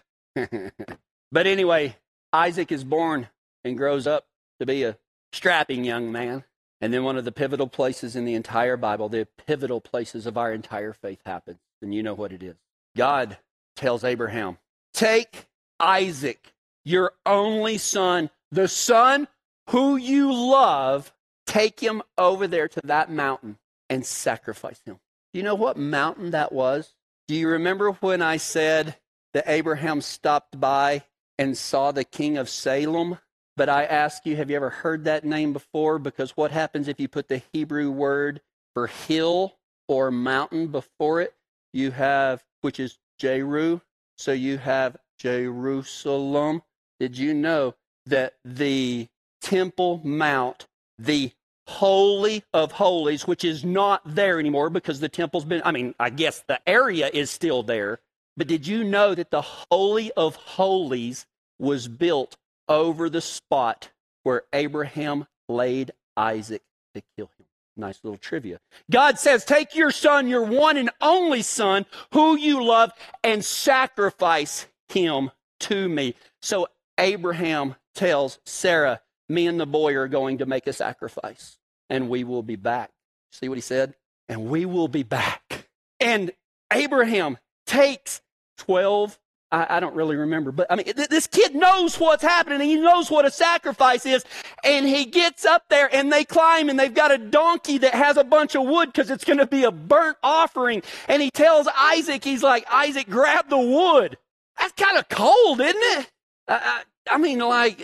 but 1.32 1.46
anyway, 1.46 1.96
Isaac 2.32 2.72
is 2.72 2.84
born 2.84 3.28
and 3.64 3.76
grows 3.76 4.06
up 4.06 4.26
to 4.60 4.66
be 4.66 4.82
a 4.84 4.98
strapping 5.32 5.84
young 5.84 6.10
man. 6.10 6.44
And 6.80 6.92
then 6.92 7.04
one 7.04 7.16
of 7.16 7.24
the 7.24 7.32
pivotal 7.32 7.68
places 7.68 8.16
in 8.16 8.24
the 8.24 8.34
entire 8.34 8.76
Bible, 8.76 9.08
the 9.08 9.26
pivotal 9.46 9.80
places 9.80 10.26
of 10.26 10.36
our 10.36 10.52
entire 10.52 10.92
faith 10.92 11.20
happens. 11.24 11.58
And 11.80 11.94
you 11.94 12.02
know 12.02 12.14
what 12.14 12.32
it 12.32 12.42
is. 12.42 12.56
God 12.96 13.38
tells 13.76 14.04
Abraham, 14.04 14.58
Take 14.92 15.46
Isaac, 15.80 16.52
your 16.84 17.12
only 17.24 17.78
son, 17.78 18.30
the 18.54 18.68
son 18.68 19.26
who 19.70 19.96
you 19.96 20.32
love, 20.32 21.12
take 21.46 21.80
him 21.80 22.02
over 22.16 22.46
there 22.46 22.68
to 22.68 22.80
that 22.84 23.10
mountain 23.10 23.58
and 23.90 24.06
sacrifice 24.06 24.80
him. 24.84 25.00
Do 25.32 25.38
you 25.38 25.42
know 25.42 25.56
what 25.56 25.76
mountain 25.76 26.30
that 26.30 26.52
was? 26.52 26.94
Do 27.26 27.34
you 27.34 27.48
remember 27.48 27.92
when 27.92 28.22
I 28.22 28.36
said 28.36 28.96
that 29.32 29.48
Abraham 29.48 30.00
stopped 30.00 30.60
by 30.60 31.02
and 31.36 31.58
saw 31.58 31.90
the 31.90 32.04
king 32.04 32.36
of 32.38 32.48
Salem? 32.48 33.18
But 33.56 33.68
I 33.68 33.84
ask 33.84 34.24
you, 34.24 34.36
have 34.36 34.50
you 34.50 34.56
ever 34.56 34.70
heard 34.70 35.04
that 35.04 35.24
name 35.24 35.52
before? 35.52 35.98
Because 35.98 36.36
what 36.36 36.50
happens 36.52 36.86
if 36.86 37.00
you 37.00 37.08
put 37.08 37.28
the 37.28 37.42
Hebrew 37.52 37.90
word 37.90 38.40
for 38.72 38.86
hill 38.86 39.56
or 39.88 40.10
mountain 40.10 40.68
before 40.68 41.20
it? 41.20 41.34
You 41.72 41.90
have, 41.90 42.44
which 42.60 42.78
is 42.78 42.98
Jeru. 43.18 43.80
So 44.16 44.32
you 44.32 44.58
have 44.58 44.96
Jerusalem. 45.18 46.62
Did 47.00 47.18
you 47.18 47.34
know 47.34 47.74
that 48.06 48.34
the 48.44 49.08
Temple 49.40 50.00
Mount, 50.04 50.66
the 50.98 51.32
Holy 51.66 52.44
of 52.52 52.72
Holies, 52.72 53.26
which 53.26 53.44
is 53.44 53.64
not 53.64 54.02
there 54.04 54.38
anymore 54.38 54.70
because 54.70 55.00
the 55.00 55.08
temple's 55.08 55.44
been, 55.44 55.62
I 55.64 55.72
mean, 55.72 55.94
I 55.98 56.10
guess 56.10 56.42
the 56.46 56.60
area 56.68 57.10
is 57.12 57.30
still 57.30 57.62
there. 57.62 58.00
But 58.36 58.48
did 58.48 58.66
you 58.66 58.84
know 58.84 59.14
that 59.14 59.30
the 59.30 59.42
Holy 59.42 60.12
of 60.12 60.36
Holies 60.36 61.26
was 61.58 61.88
built 61.88 62.36
over 62.68 63.08
the 63.08 63.20
spot 63.20 63.90
where 64.24 64.42
Abraham 64.52 65.26
laid 65.48 65.92
Isaac 66.16 66.62
to 66.94 67.02
kill 67.16 67.30
him? 67.38 67.46
Nice 67.76 68.00
little 68.02 68.18
trivia. 68.18 68.60
God 68.90 69.18
says, 69.18 69.44
Take 69.44 69.74
your 69.74 69.90
son, 69.90 70.28
your 70.28 70.44
one 70.44 70.76
and 70.76 70.90
only 71.00 71.42
son, 71.42 71.86
who 72.12 72.36
you 72.36 72.62
love, 72.62 72.92
and 73.24 73.44
sacrifice 73.44 74.66
him 74.88 75.30
to 75.60 75.88
me. 75.88 76.14
So 76.40 76.68
Abraham 76.98 77.76
tells 77.94 78.38
Sarah, 78.44 79.00
Me 79.28 79.46
and 79.46 79.58
the 79.58 79.66
boy 79.66 79.94
are 79.96 80.08
going 80.08 80.38
to 80.38 80.46
make 80.46 80.66
a 80.66 80.72
sacrifice, 80.72 81.58
and 81.88 82.08
we 82.08 82.24
will 82.24 82.42
be 82.42 82.56
back. 82.56 82.90
See 83.32 83.48
what 83.48 83.58
he 83.58 83.62
said? 83.62 83.94
And 84.28 84.46
we 84.46 84.64
will 84.64 84.88
be 84.88 85.02
back. 85.02 85.68
And 86.00 86.32
Abraham 86.72 87.38
takes 87.66 88.20
12 88.58 89.18
I, 89.54 89.80
don't 89.80 89.94
really 89.94 90.16
remember, 90.16 90.50
but 90.50 90.66
I 90.70 90.76
mean, 90.76 90.86
th- 90.86 91.08
this 91.08 91.26
kid 91.26 91.54
knows 91.54 91.98
what's 92.00 92.22
happening. 92.22 92.60
He 92.68 92.76
knows 92.76 93.10
what 93.10 93.24
a 93.24 93.30
sacrifice 93.30 94.04
is. 94.04 94.24
And 94.64 94.86
he 94.86 95.04
gets 95.04 95.44
up 95.44 95.64
there 95.68 95.88
and 95.94 96.12
they 96.12 96.24
climb 96.24 96.68
and 96.68 96.78
they've 96.78 96.92
got 96.92 97.12
a 97.12 97.18
donkey 97.18 97.78
that 97.78 97.94
has 97.94 98.16
a 98.16 98.24
bunch 98.24 98.54
of 98.56 98.64
wood 98.64 98.92
because 98.92 99.10
it's 99.10 99.24
going 99.24 99.38
to 99.38 99.46
be 99.46 99.64
a 99.64 99.70
burnt 99.70 100.16
offering. 100.22 100.82
And 101.08 101.22
he 101.22 101.30
tells 101.30 101.68
Isaac, 101.78 102.24
he's 102.24 102.42
like, 102.42 102.64
Isaac, 102.70 103.08
grab 103.08 103.48
the 103.48 103.58
wood. 103.58 104.18
That's 104.58 104.72
kind 104.72 104.98
of 104.98 105.08
cold, 105.08 105.60
isn't 105.60 106.00
it? 106.00 106.10
I, 106.48 106.82
I, 107.10 107.18
mean, 107.18 107.38
like, 107.38 107.82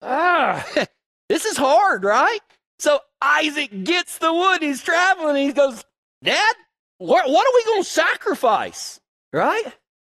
ah, 0.00 0.66
this 1.28 1.44
is 1.44 1.56
hard, 1.56 2.04
right? 2.04 2.40
So 2.78 3.00
Isaac 3.20 3.84
gets 3.84 4.18
the 4.18 4.32
wood. 4.32 4.62
He's 4.62 4.82
traveling. 4.82 5.46
he 5.46 5.52
goes, 5.52 5.84
Dad, 6.22 6.54
what, 6.98 7.28
what 7.28 7.46
are 7.46 7.54
we 7.54 7.64
going 7.64 7.82
to 7.82 7.88
sacrifice? 7.88 9.00
Right? 9.32 9.64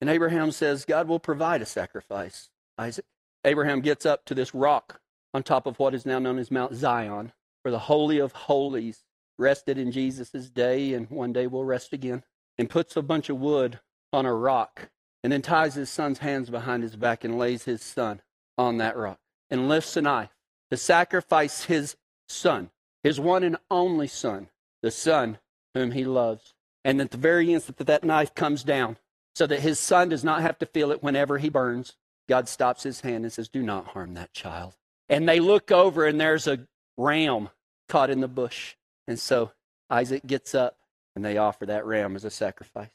And 0.00 0.10
Abraham 0.10 0.52
says, 0.52 0.84
God 0.84 1.08
will 1.08 1.18
provide 1.18 1.62
a 1.62 1.66
sacrifice. 1.66 2.50
Isaac. 2.76 3.04
Abraham 3.44 3.80
gets 3.80 4.04
up 4.04 4.24
to 4.26 4.34
this 4.34 4.54
rock 4.54 5.00
on 5.32 5.42
top 5.42 5.66
of 5.66 5.78
what 5.78 5.94
is 5.94 6.04
now 6.04 6.18
known 6.18 6.38
as 6.38 6.50
Mount 6.50 6.74
Zion, 6.74 7.32
where 7.62 7.72
the 7.72 7.78
Holy 7.78 8.18
of 8.18 8.32
Holies 8.32 9.04
rested 9.38 9.78
in 9.78 9.92
Jesus' 9.92 10.50
day 10.50 10.94
and 10.94 11.08
one 11.10 11.32
day 11.32 11.46
will 11.46 11.64
rest 11.64 11.92
again, 11.92 12.24
and 12.58 12.68
puts 12.68 12.96
a 12.96 13.02
bunch 13.02 13.28
of 13.28 13.38
wood 13.38 13.78
on 14.12 14.26
a 14.26 14.34
rock, 14.34 14.90
and 15.22 15.32
then 15.32 15.42
ties 15.42 15.74
his 15.74 15.90
son's 15.90 16.18
hands 16.18 16.50
behind 16.50 16.82
his 16.82 16.96
back 16.96 17.24
and 17.24 17.38
lays 17.38 17.64
his 17.64 17.82
son 17.82 18.20
on 18.56 18.78
that 18.78 18.96
rock, 18.96 19.18
and 19.50 19.68
lifts 19.68 19.96
a 19.96 20.02
knife 20.02 20.30
to 20.70 20.76
sacrifice 20.76 21.64
his 21.64 21.96
son, 22.28 22.70
his 23.02 23.18
one 23.18 23.42
and 23.42 23.56
only 23.70 24.06
son, 24.06 24.48
the 24.82 24.90
son 24.90 25.38
whom 25.74 25.92
he 25.92 26.04
loves. 26.04 26.54
And 26.84 27.00
at 27.00 27.10
the 27.10 27.16
very 27.16 27.52
instant 27.52 27.78
that 27.78 27.86
that 27.86 28.04
knife 28.04 28.34
comes 28.34 28.62
down, 28.62 28.96
so 29.34 29.46
that 29.46 29.60
his 29.60 29.78
son 29.78 30.08
does 30.08 30.24
not 30.24 30.42
have 30.42 30.58
to 30.58 30.66
feel 30.66 30.90
it 30.90 31.02
whenever 31.02 31.38
he 31.38 31.48
burns. 31.48 31.96
God 32.28 32.48
stops 32.48 32.82
his 32.82 33.00
hand 33.02 33.24
and 33.24 33.32
says, 33.32 33.48
Do 33.48 33.62
not 33.62 33.88
harm 33.88 34.14
that 34.14 34.32
child. 34.32 34.74
And 35.08 35.28
they 35.28 35.40
look 35.40 35.70
over, 35.70 36.06
and 36.06 36.20
there's 36.20 36.46
a 36.46 36.66
ram 36.96 37.48
caught 37.88 38.10
in 38.10 38.20
the 38.20 38.28
bush. 38.28 38.74
And 39.06 39.18
so 39.18 39.52
Isaac 39.88 40.26
gets 40.26 40.54
up, 40.54 40.78
and 41.14 41.24
they 41.24 41.36
offer 41.36 41.66
that 41.66 41.86
ram 41.86 42.16
as 42.16 42.24
a 42.24 42.30
sacrifice. 42.30 42.90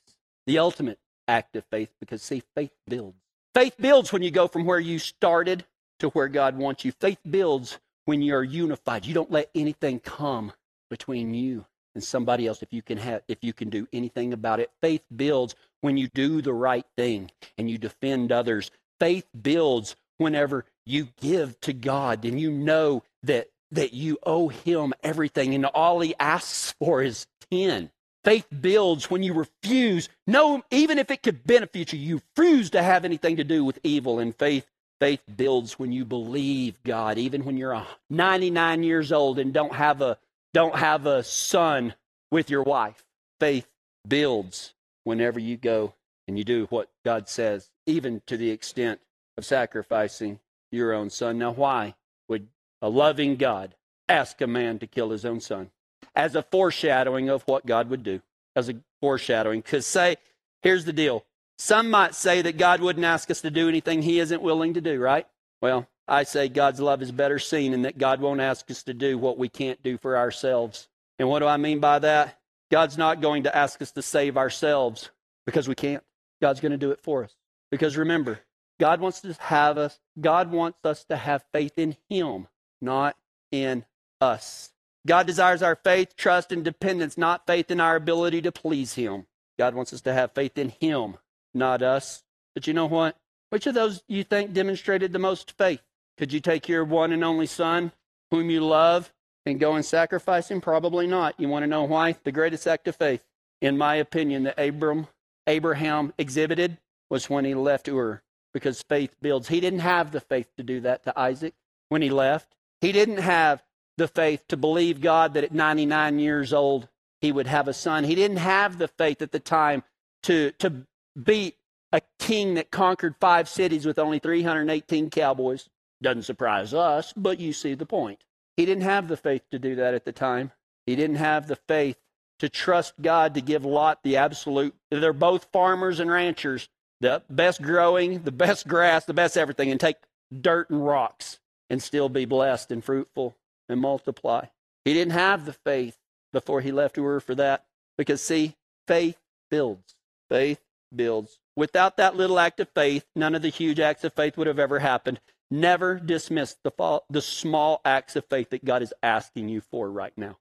The 0.45 0.59
ultimate 0.59 0.99
act 1.27 1.55
of 1.55 1.63
faith, 1.71 1.89
because 1.99 2.21
see, 2.21 2.43
faith 2.55 2.71
builds. 2.88 3.17
Faith 3.53 3.75
builds 3.79 4.12
when 4.12 4.23
you 4.23 4.31
go 4.31 4.47
from 4.47 4.65
where 4.65 4.79
you 4.79 4.99
started 4.99 5.65
to 5.99 6.09
where 6.09 6.27
God 6.27 6.57
wants 6.57 6.83
you. 6.83 6.91
Faith 6.91 7.19
builds 7.29 7.77
when 8.05 8.21
you're 8.21 8.43
unified. 8.43 9.05
You 9.05 9.13
don't 9.13 9.31
let 9.31 9.49
anything 9.53 9.99
come 9.99 10.53
between 10.89 11.33
you 11.33 11.65
and 11.95 12.03
somebody 12.03 12.47
else 12.47 12.62
if 12.62 12.73
you 12.73 12.81
can 12.81 12.97
have 12.97 13.21
if 13.27 13.38
you 13.41 13.53
can 13.53 13.69
do 13.69 13.88
anything 13.93 14.33
about 14.33 14.59
it. 14.59 14.71
Faith 14.81 15.03
builds 15.15 15.55
when 15.81 15.97
you 15.97 16.07
do 16.13 16.41
the 16.41 16.53
right 16.53 16.86
thing 16.97 17.31
and 17.57 17.69
you 17.69 17.77
defend 17.77 18.31
others. 18.31 18.71
Faith 18.99 19.27
builds 19.39 19.95
whenever 20.17 20.65
you 20.86 21.09
give 21.21 21.59
to 21.62 21.73
God 21.73 22.25
and 22.25 22.39
you 22.39 22.51
know 22.51 23.03
that, 23.23 23.49
that 23.71 23.93
you 23.93 24.17
owe 24.23 24.49
Him 24.49 24.93
everything 25.03 25.53
and 25.53 25.65
all 25.65 25.99
He 25.99 26.15
asks 26.19 26.73
for 26.79 27.01
is 27.01 27.27
10. 27.51 27.91
Faith 28.23 28.47
builds 28.62 29.12
when 29.12 29.21
you 29.21 29.33
refuse, 29.33 30.07
no, 30.25 30.63
even 30.71 30.97
if 30.97 31.12
it 31.12 31.23
could 31.23 31.45
benefit 31.45 31.91
you, 31.91 31.99
you 31.99 32.21
refuse 32.36 32.69
to 32.69 32.81
have 32.81 33.03
anything 33.03 33.36
to 33.38 33.43
do 33.43 33.65
with 33.65 33.79
evil. 33.83 34.19
And 34.19 34.33
faith, 34.36 34.65
faith 35.01 35.21
builds 35.36 35.77
when 35.77 35.91
you 35.91 36.05
believe 36.05 36.81
God, 36.83 37.17
even 37.17 37.43
when 37.43 37.57
you're 37.57 37.86
99 38.09 38.83
years 38.83 39.12
old 39.12 39.39
and 39.39 39.53
don't 39.53 39.75
have 39.75 40.01
a 40.01 40.17
don't 40.53 40.75
have 40.75 41.07
a 41.07 41.23
son 41.23 41.95
with 42.31 42.49
your 42.49 42.63
wife. 42.63 43.03
Faith 43.39 43.67
builds 44.07 44.73
whenever 45.03 45.39
you 45.39 45.57
go 45.57 45.93
and 46.27 46.38
you 46.38 46.43
do 46.43 46.67
what 46.69 46.89
God 47.03 47.27
says, 47.27 47.71
even 47.86 48.21
to 48.27 48.38
the 48.38 48.51
extent 48.51 49.01
of 49.38 49.45
sacrificing 49.45 50.39
your 50.71 50.93
own 50.93 51.09
son. 51.09 51.38
Now, 51.38 51.51
why 51.51 51.95
would 52.29 52.47
a 52.81 52.89
loving 52.89 53.36
God 53.36 53.75
ask 54.07 54.39
a 54.41 54.47
man 54.47 54.79
to 54.79 54.88
kill 54.88 55.09
his 55.09 55.25
own 55.25 55.41
son? 55.41 55.71
As 56.15 56.35
a 56.35 56.43
foreshadowing 56.43 57.29
of 57.29 57.43
what 57.43 57.65
God 57.65 57.89
would 57.89 58.03
do, 58.03 58.21
as 58.55 58.69
a 58.69 58.75
foreshadowing. 59.01 59.61
Because, 59.61 59.85
say, 59.85 60.17
here's 60.61 60.85
the 60.85 60.93
deal. 60.93 61.25
Some 61.57 61.89
might 61.89 62.15
say 62.15 62.41
that 62.41 62.57
God 62.57 62.81
wouldn't 62.81 63.05
ask 63.05 63.29
us 63.29 63.41
to 63.41 63.51
do 63.51 63.69
anything 63.69 64.01
he 64.01 64.19
isn't 64.19 64.41
willing 64.41 64.73
to 64.73 64.81
do, 64.81 64.99
right? 64.99 65.27
Well, 65.61 65.87
I 66.07 66.23
say 66.23 66.49
God's 66.49 66.79
love 66.79 67.01
is 67.01 67.11
better 67.11 67.39
seen 67.39 67.73
and 67.73 67.85
that 67.85 67.97
God 67.97 68.19
won't 68.19 68.41
ask 68.41 68.69
us 68.69 68.83
to 68.83 68.93
do 68.93 69.17
what 69.17 69.37
we 69.37 69.49
can't 69.49 69.81
do 69.81 69.97
for 69.97 70.17
ourselves. 70.17 70.87
And 71.19 71.29
what 71.29 71.39
do 71.39 71.47
I 71.47 71.57
mean 71.57 71.79
by 71.79 71.99
that? 71.99 72.39
God's 72.69 72.97
not 72.97 73.21
going 73.21 73.43
to 73.43 73.55
ask 73.55 73.81
us 73.81 73.91
to 73.91 74.01
save 74.01 74.35
ourselves 74.35 75.11
because 75.45 75.67
we 75.67 75.75
can't. 75.75 76.03
God's 76.41 76.59
going 76.59 76.71
to 76.71 76.77
do 76.77 76.91
it 76.91 76.99
for 77.01 77.23
us. 77.23 77.35
Because 77.71 77.95
remember, 77.95 78.39
God 78.79 78.99
wants 78.99 79.21
to 79.21 79.33
have 79.39 79.77
us, 79.77 79.99
God 80.19 80.51
wants 80.51 80.79
us 80.83 81.05
to 81.05 81.15
have 81.15 81.45
faith 81.53 81.77
in 81.77 81.95
Him, 82.09 82.47
not 82.81 83.15
in 83.51 83.85
us. 84.19 84.72
God 85.05 85.27
desires 85.27 85.61
our 85.61 85.75
faith, 85.75 86.15
trust, 86.15 86.51
and 86.51 86.63
dependence, 86.63 87.17
not 87.17 87.45
faith 87.45 87.69
in 87.69 87.79
our 87.79 87.95
ability 87.95 88.41
to 88.43 88.51
please 88.51 88.93
Him. 88.93 89.25
God 89.57 89.75
wants 89.75 89.93
us 89.93 90.01
to 90.01 90.13
have 90.13 90.31
faith 90.31 90.57
in 90.57 90.69
Him, 90.69 91.17
not 91.53 91.81
us. 91.81 92.23
But 92.53 92.67
you 92.67 92.73
know 92.73 92.85
what? 92.85 93.17
Which 93.49 93.67
of 93.67 93.75
those 93.75 94.03
you 94.07 94.23
think 94.23 94.53
demonstrated 94.53 95.11
the 95.11 95.19
most 95.19 95.57
faith? 95.57 95.81
Could 96.17 96.33
you 96.33 96.39
take 96.39 96.69
your 96.69 96.83
one 96.83 97.11
and 97.11 97.23
only 97.23 97.45
son, 97.45 97.91
whom 98.31 98.49
you 98.49 98.61
love, 98.61 99.11
and 99.45 99.59
go 99.59 99.73
and 99.75 99.85
sacrifice 99.85 100.49
him? 100.49 100.61
Probably 100.61 101.07
not. 101.07 101.39
You 101.39 101.49
want 101.49 101.63
to 101.63 101.67
know 101.67 101.83
why? 101.83 102.15
The 102.23 102.31
greatest 102.31 102.67
act 102.67 102.87
of 102.87 102.95
faith, 102.95 103.23
in 103.61 103.77
my 103.77 103.95
opinion, 103.95 104.43
that 104.43 104.59
Abram, 104.59 105.07
Abraham 105.47 106.13
exhibited 106.17 106.77
was 107.09 107.29
when 107.29 107.45
he 107.45 107.53
left 107.53 107.87
Ur, 107.87 108.21
because 108.53 108.81
faith 108.83 109.15
builds. 109.21 109.49
He 109.49 109.59
didn't 109.59 109.79
have 109.79 110.11
the 110.11 110.21
faith 110.21 110.49
to 110.57 110.63
do 110.63 110.79
that 110.81 111.03
to 111.03 111.19
Isaac 111.19 111.53
when 111.89 112.01
he 112.01 112.09
left. 112.09 112.55
He 112.81 112.91
didn't 112.91 113.17
have 113.17 113.63
the 113.97 114.08
faith 114.08 114.47
to 114.47 114.58
believe 114.58 115.01
God 115.01 115.34
that 115.34 115.43
at 115.43 115.53
99 115.53 116.19
years 116.19 116.53
old 116.53 116.88
he 117.21 117.32
would 117.32 117.47
have 117.47 117.67
a 117.67 117.73
son. 117.73 118.03
He 118.03 118.15
didn't 118.15 118.38
have 118.38 118.77
the 118.77 118.88
faith 118.88 119.21
at 119.21 119.32
the 119.32 119.39
time 119.39 119.84
to, 120.23 120.51
to 120.60 120.86
beat 121.21 121.56
a 121.91 122.01
king 122.19 122.56
that 122.56 122.71
conquered 122.71 123.15
five 123.19 123.47
cities 123.47 123.86
with 123.86 123.99
only 123.99 124.19
318 124.19 125.10
cowboys. 125.10 125.69
Doesn't 126.01 126.23
surprise 126.23 126.73
us, 126.73 127.13
but 127.15 127.39
you 127.39 127.53
see 127.53 127.75
the 127.75 127.86
point. 127.86 128.25
He 128.58 128.65
didn't 128.65 128.84
have 128.84 129.08
the 129.08 129.17
faith 129.17 129.43
to 129.51 129.60
do 129.60 129.75
that 129.75 129.93
at 129.93 130.06
the 130.06 130.12
time. 130.12 130.51
He 130.86 130.95
didn't 130.95 131.15
have 131.15 131.47
the 131.47 131.56
faith 131.56 131.97
to 132.39 132.49
trust 132.49 132.95
God 133.01 133.36
to 133.36 133.41
give 133.41 133.63
Lot 133.63 134.03
the 134.03 134.17
absolute. 134.17 134.75
They're 134.91 135.13
both 135.13 135.47
farmers 135.53 135.99
and 135.99 136.12
ranchers. 136.12 136.67
the 136.99 137.23
best 137.29 137.62
growing, 137.62 138.23
the 138.23 138.32
best 138.32 138.67
grass, 138.67 139.06
the 139.06 139.13
best 139.13 139.38
everything, 139.38 139.71
and 139.71 139.79
take 139.79 139.97
dirt 140.41 140.69
and 140.69 140.86
rocks 140.86 141.39
and 141.69 141.82
still 141.82 142.10
be 142.10 142.25
blessed 142.25 142.71
and 142.71 142.84
fruitful 142.84 143.36
and 143.73 143.81
multiply. 143.81 144.45
He 144.86 144.93
didn't 144.93 145.12
have 145.12 145.45
the 145.45 145.53
faith 145.53 145.97
before 146.31 146.62
he 146.62 146.71
left 146.71 146.97
Ur 146.97 147.19
for 147.19 147.36
that. 147.36 147.65
Because, 147.97 148.21
see, 148.21 148.55
faith 148.88 149.17
builds. 149.51 149.95
Faith 150.29 150.62
builds. 150.95 151.39
Without 151.55 151.97
that 151.97 152.15
little 152.15 152.39
act 152.39 152.59
of 152.59 152.69
faith, 152.69 153.05
none 153.15 153.36
of 153.36 153.41
the 153.41 153.49
huge 153.49 153.79
acts 153.79 154.03
of 154.03 154.13
faith 154.13 154.38
would 154.38 154.47
have 154.47 154.59
ever 154.59 154.79
happened. 154.79 155.19
Never 155.51 155.99
dismiss 155.99 156.55
the, 156.63 156.71
fall, 156.71 157.05
the 157.09 157.21
small 157.21 157.81
acts 157.86 158.15
of 158.15 158.25
faith 158.25 158.49
that 158.51 158.65
God 158.65 158.81
is 158.81 158.93
asking 159.03 159.49
you 159.49 159.62
for 159.62 159.91
right 159.91 160.13
now. 160.17 160.38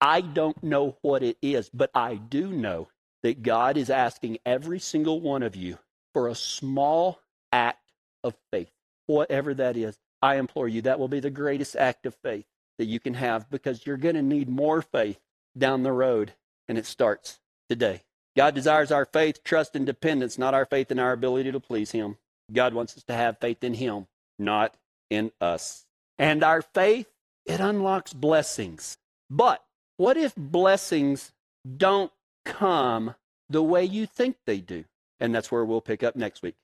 I 0.00 0.20
don't 0.20 0.62
know 0.62 0.96
what 1.02 1.22
it 1.22 1.36
is, 1.42 1.70
but 1.72 1.90
I 1.94 2.16
do 2.16 2.48
know 2.48 2.88
that 3.22 3.42
God 3.42 3.76
is 3.76 3.90
asking 3.90 4.38
every 4.46 4.80
single 4.80 5.20
one 5.20 5.42
of 5.42 5.54
you 5.54 5.78
for 6.12 6.28
a 6.28 6.34
small 6.34 7.20
act 7.52 7.92
of 8.24 8.34
faith, 8.50 8.70
whatever 9.06 9.54
that 9.54 9.76
is. 9.76 9.98
I 10.20 10.36
implore 10.36 10.66
you, 10.66 10.82
that 10.82 10.98
will 10.98 11.08
be 11.08 11.20
the 11.20 11.30
greatest 11.30 11.76
act 11.76 12.06
of 12.06 12.16
faith 12.16 12.46
that 12.78 12.86
you 12.86 13.00
can 13.00 13.14
have 13.14 13.50
because 13.50 13.86
you're 13.86 13.96
going 13.96 14.14
to 14.14 14.22
need 14.22 14.48
more 14.48 14.82
faith 14.82 15.18
down 15.56 15.82
the 15.82 15.92
road, 15.92 16.32
and 16.68 16.78
it 16.78 16.86
starts 16.86 17.40
today. 17.68 18.02
God 18.36 18.54
desires 18.54 18.92
our 18.92 19.04
faith, 19.04 19.42
trust, 19.42 19.74
and 19.74 19.84
dependence, 19.84 20.38
not 20.38 20.54
our 20.54 20.64
faith 20.64 20.90
in 20.90 20.98
our 20.98 21.12
ability 21.12 21.50
to 21.52 21.60
please 21.60 21.90
Him. 21.90 22.16
God 22.52 22.72
wants 22.72 22.96
us 22.96 23.02
to 23.04 23.14
have 23.14 23.38
faith 23.40 23.64
in 23.64 23.74
Him, 23.74 24.06
not 24.38 24.76
in 25.10 25.32
us. 25.40 25.86
And 26.18 26.44
our 26.44 26.62
faith, 26.62 27.08
it 27.46 27.60
unlocks 27.60 28.12
blessings. 28.12 28.96
But 29.28 29.64
what 29.96 30.16
if 30.16 30.34
blessings 30.36 31.32
don't 31.76 32.12
come 32.44 33.14
the 33.50 33.62
way 33.62 33.84
you 33.84 34.06
think 34.06 34.36
they 34.46 34.58
do? 34.58 34.84
And 35.20 35.34
that's 35.34 35.50
where 35.50 35.64
we'll 35.64 35.80
pick 35.80 36.02
up 36.02 36.14
next 36.14 36.42
week. 36.42 36.54